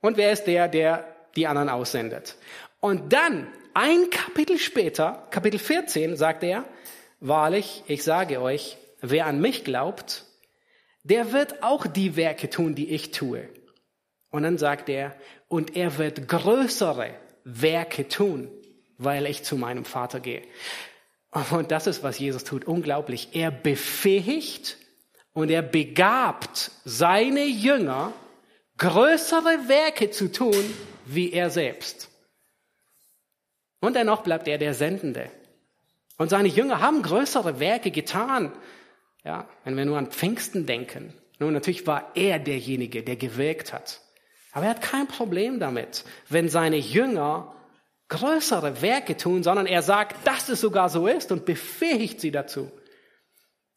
[0.00, 1.04] und wer ist der, der
[1.34, 2.36] die anderen aussendet.
[2.78, 6.64] Und dann, ein Kapitel später, Kapitel 14, sagt er,
[7.18, 10.24] wahrlich, ich sage euch, wer an mich glaubt,
[11.04, 13.48] der wird auch die Werke tun, die ich tue.
[14.30, 15.14] Und dann sagt er,
[15.48, 17.10] und er wird größere
[17.44, 18.50] Werke tun,
[18.98, 20.42] weil ich zu meinem Vater gehe.
[21.50, 22.64] Und das ist, was Jesus tut.
[22.64, 23.28] Unglaublich.
[23.32, 24.78] Er befähigt
[25.32, 28.12] und er begabt seine Jünger,
[28.78, 30.74] größere Werke zu tun,
[31.06, 32.08] wie er selbst.
[33.80, 35.30] Und dennoch bleibt er der Sendende.
[36.16, 38.52] Und seine Jünger haben größere Werke getan,
[39.24, 41.14] ja, wenn wir nur an Pfingsten denken.
[41.38, 44.00] Nun, natürlich war er derjenige, der gewirkt hat.
[44.52, 47.54] Aber er hat kein Problem damit, wenn seine Jünger
[48.08, 52.70] größere Werke tun, sondern er sagt, dass es sogar so ist und befähigt sie dazu.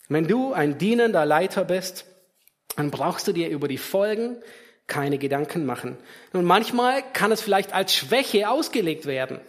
[0.09, 2.05] Wenn du ein dienender Leiter bist,
[2.75, 4.37] dann brauchst du dir über die Folgen
[4.85, 5.97] keine Gedanken machen.
[6.31, 9.39] Und manchmal kann es vielleicht als Schwäche ausgelegt werden.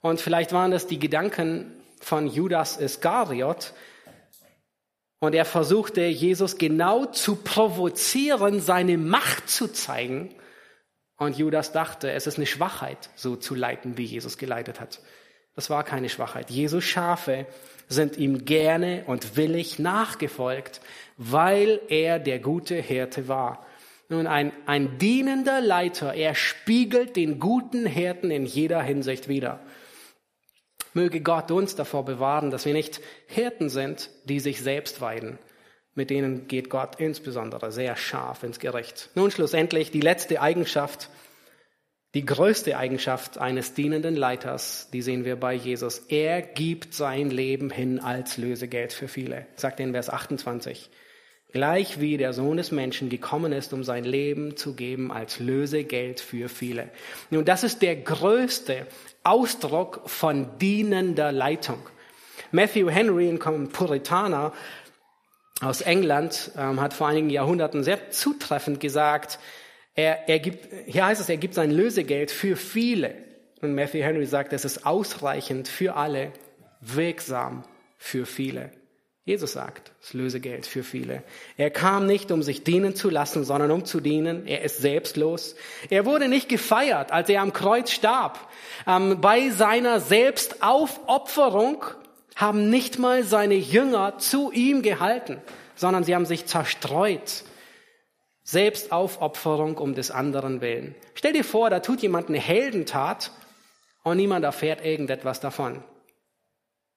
[0.00, 3.72] Und vielleicht waren das die Gedanken von Judas Iskariot,
[5.20, 10.34] und er versuchte Jesus genau zu provozieren, seine Macht zu zeigen.
[11.16, 15.00] Und Judas dachte, es ist eine Schwachheit, so zu leiten, wie Jesus geleitet hat.
[15.56, 16.50] Das war keine Schwachheit.
[16.50, 17.46] Jesus Schafe
[17.88, 20.80] sind ihm gerne und willig nachgefolgt,
[21.16, 23.66] weil er der gute Hirte war.
[24.08, 29.58] Nun, ein, ein dienender Leiter, er spiegelt den guten Hirten in jeder Hinsicht wider.
[30.98, 35.38] Möge Gott uns davor bewahren, dass wir nicht Hirten sind, die sich selbst weiden.
[35.94, 39.10] Mit denen geht Gott insbesondere sehr scharf ins Gericht.
[39.14, 41.08] Nun schlussendlich die letzte Eigenschaft,
[42.14, 46.00] die größte Eigenschaft eines dienenden Leiters, die sehen wir bei Jesus.
[46.08, 50.90] Er gibt sein Leben hin als Lösegeld für viele, sagt er in Vers 28.
[51.50, 56.20] Gleich wie der Sohn des Menschen gekommen ist, um sein Leben zu geben als Lösegeld
[56.20, 56.90] für viele.
[57.30, 58.86] Nun, das ist der größte
[59.24, 61.78] Ausdruck von dienender Leitung.
[62.52, 64.52] Matthew Henry, ein Puritaner
[65.62, 69.38] aus England, ähm, hat vor einigen Jahrhunderten sehr zutreffend gesagt,
[69.94, 73.14] er, er gibt, hier heißt es, er gibt sein Lösegeld für viele.
[73.60, 76.32] Und Matthew Henry sagt, es ist ausreichend für alle,
[76.80, 77.64] wirksam
[77.96, 78.70] für viele.
[79.28, 81.22] Jesus sagt, das Lösegeld für viele.
[81.58, 84.46] Er kam nicht, um sich dienen zu lassen, sondern um zu dienen.
[84.46, 85.54] Er ist selbstlos.
[85.90, 88.48] Er wurde nicht gefeiert, als er am Kreuz starb.
[88.86, 91.84] Ähm, bei seiner Selbstaufopferung
[92.36, 95.42] haben nicht mal seine Jünger zu ihm gehalten,
[95.74, 97.44] sondern sie haben sich zerstreut.
[98.44, 100.94] Selbstaufopferung um des anderen willen.
[101.12, 103.30] Stell dir vor, da tut jemand eine Heldentat
[104.04, 105.84] und niemand erfährt irgendetwas davon.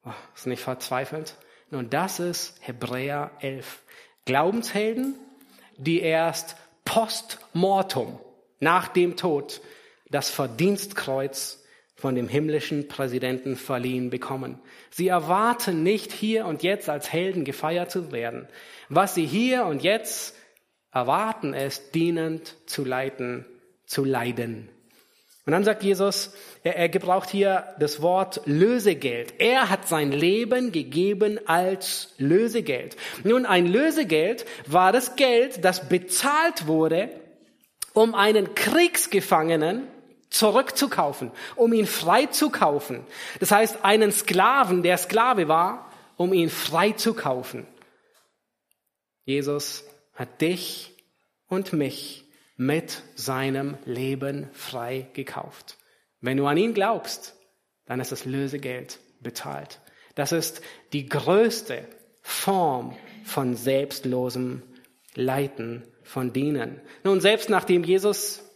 [0.06, 1.36] Oh, ist nicht verzweifelt?
[1.72, 3.82] Nun, das ist Hebräer 11.
[4.26, 5.16] Glaubenshelden,
[5.78, 8.20] die erst post mortem,
[8.60, 9.62] nach dem Tod,
[10.10, 11.64] das Verdienstkreuz
[11.96, 14.60] von dem himmlischen Präsidenten verliehen bekommen.
[14.90, 18.50] Sie erwarten nicht hier und jetzt als Helden gefeiert zu werden.
[18.90, 20.36] Was sie hier und jetzt
[20.92, 23.46] erwarten, ist dienend zu leiten,
[23.86, 24.68] zu leiden.
[25.46, 26.34] Und dann sagt Jesus,
[26.64, 29.34] er, er gebraucht hier das Wort Lösegeld.
[29.40, 32.96] Er hat sein Leben gegeben als Lösegeld.
[33.24, 37.10] Nun, ein Lösegeld war das Geld, das bezahlt wurde,
[37.94, 39.88] um einen Kriegsgefangenen
[40.30, 43.06] zurückzukaufen, um ihn freizukaufen.
[43.40, 47.66] Das heißt, einen Sklaven, der Sklave war, um ihn freizukaufen.
[49.26, 49.84] Jesus
[50.14, 50.96] hat dich
[51.48, 52.21] und mich
[52.62, 55.78] mit seinem Leben frei gekauft.
[56.20, 57.36] Wenn du an ihn glaubst,
[57.88, 59.80] dann ist das Lösegeld bezahlt.
[60.14, 60.62] Das ist
[60.94, 61.88] die größte
[62.22, 64.62] Form von selbstlosem
[65.16, 66.80] Leiten, von Dienen.
[67.04, 68.48] Nun, selbst nachdem Jesus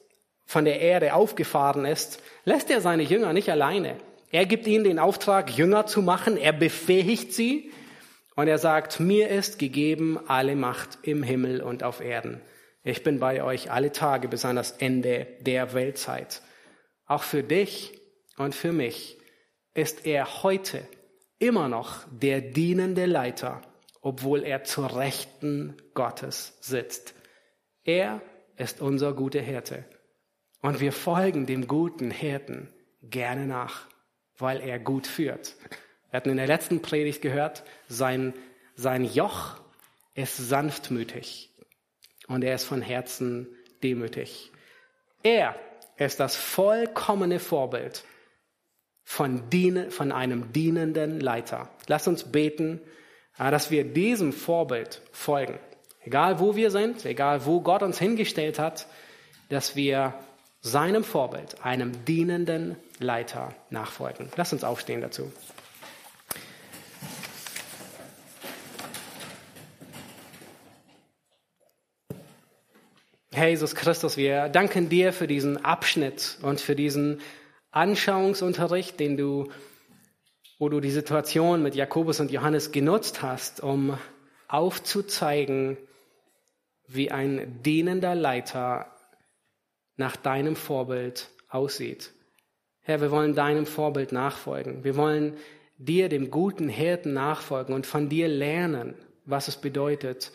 [0.45, 3.97] von der Erde aufgefahren ist, lässt er seine Jünger nicht alleine.
[4.29, 6.37] Er gibt ihnen den Auftrag, Jünger zu machen.
[6.37, 7.71] Er befähigt sie
[8.35, 12.39] und er sagt, mir ist gegeben alle Macht im Himmel und auf Erden.
[12.87, 16.43] Ich bin bei euch alle Tage bis an das Ende der Weltzeit.
[17.07, 17.99] Auch für dich
[18.37, 19.17] und für mich
[19.73, 20.87] ist er heute
[21.39, 23.63] immer noch der dienende Leiter,
[24.01, 27.15] obwohl er zur Rechten Gottes sitzt.
[27.83, 28.21] Er
[28.55, 29.83] ist unser guter Hirte.
[30.61, 32.71] Und wir folgen dem guten Hirten
[33.01, 33.87] gerne nach,
[34.37, 35.55] weil er gut führt.
[36.11, 38.35] Wir hatten in der letzten Predigt gehört, sein,
[38.75, 39.59] sein Joch
[40.13, 41.54] ist sanftmütig
[42.27, 43.47] und er ist von Herzen
[43.83, 44.51] demütig.
[45.23, 45.55] Er
[45.97, 48.03] ist das vollkommene Vorbild
[49.03, 51.69] von, diene, von einem dienenden Leiter.
[51.87, 52.81] Lass uns beten,
[53.37, 55.59] äh, dass wir diesem Vorbild folgen.
[56.03, 58.87] Egal wo wir sind, egal wo Gott uns hingestellt hat,
[59.49, 60.13] dass wir
[60.61, 64.29] seinem Vorbild, einem dienenden Leiter nachfolgen.
[64.35, 65.31] Lass uns aufstehen dazu.
[73.35, 77.19] Herr Jesus Christus, wir danken dir für diesen Abschnitt und für diesen
[77.71, 79.51] Anschauungsunterricht, den du,
[80.57, 83.97] wo du die Situation mit Jakobus und Johannes genutzt hast, um
[84.47, 85.75] aufzuzeigen,
[86.87, 88.89] wie ein dienender Leiter
[89.97, 92.13] nach deinem Vorbild aussieht.
[92.79, 94.85] Herr, wir wollen deinem Vorbild nachfolgen.
[94.85, 95.35] Wir wollen
[95.77, 100.31] dir, dem guten Hirten, nachfolgen und von dir lernen, was es bedeutet,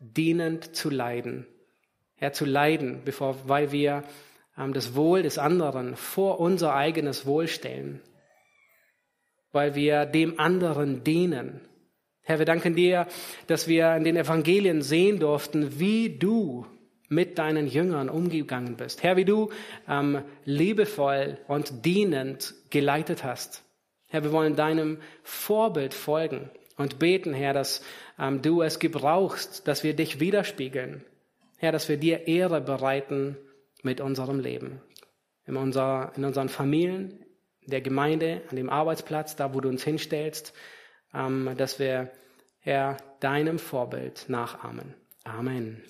[0.00, 1.46] dienend zu leiden
[2.20, 4.04] Herr, zu leiden, bevor, weil wir
[4.58, 8.02] ähm, das Wohl des anderen vor unser eigenes Wohl stellen,
[9.52, 11.62] weil wir dem anderen dienen.
[12.20, 13.06] Herr, wir danken dir,
[13.46, 16.66] dass wir in den Evangelien sehen durften, wie du
[17.08, 19.02] mit deinen Jüngern umgegangen bist.
[19.02, 19.48] Herr, wie du
[19.88, 23.64] ähm, liebevoll und dienend geleitet hast.
[24.08, 27.82] Herr, wir wollen deinem Vorbild folgen und beten, Herr, dass
[28.18, 31.02] ähm, du es gebrauchst, dass wir dich widerspiegeln,
[31.60, 33.36] Herr, dass wir dir Ehre bereiten
[33.82, 34.80] mit unserem Leben.
[35.44, 37.22] In, unser, in unseren Familien,
[37.66, 40.54] der Gemeinde, an dem Arbeitsplatz, da wo du uns hinstellst,
[41.12, 42.12] ähm, dass wir,
[42.60, 44.94] Herr, deinem Vorbild nachahmen.
[45.24, 45.82] Amen.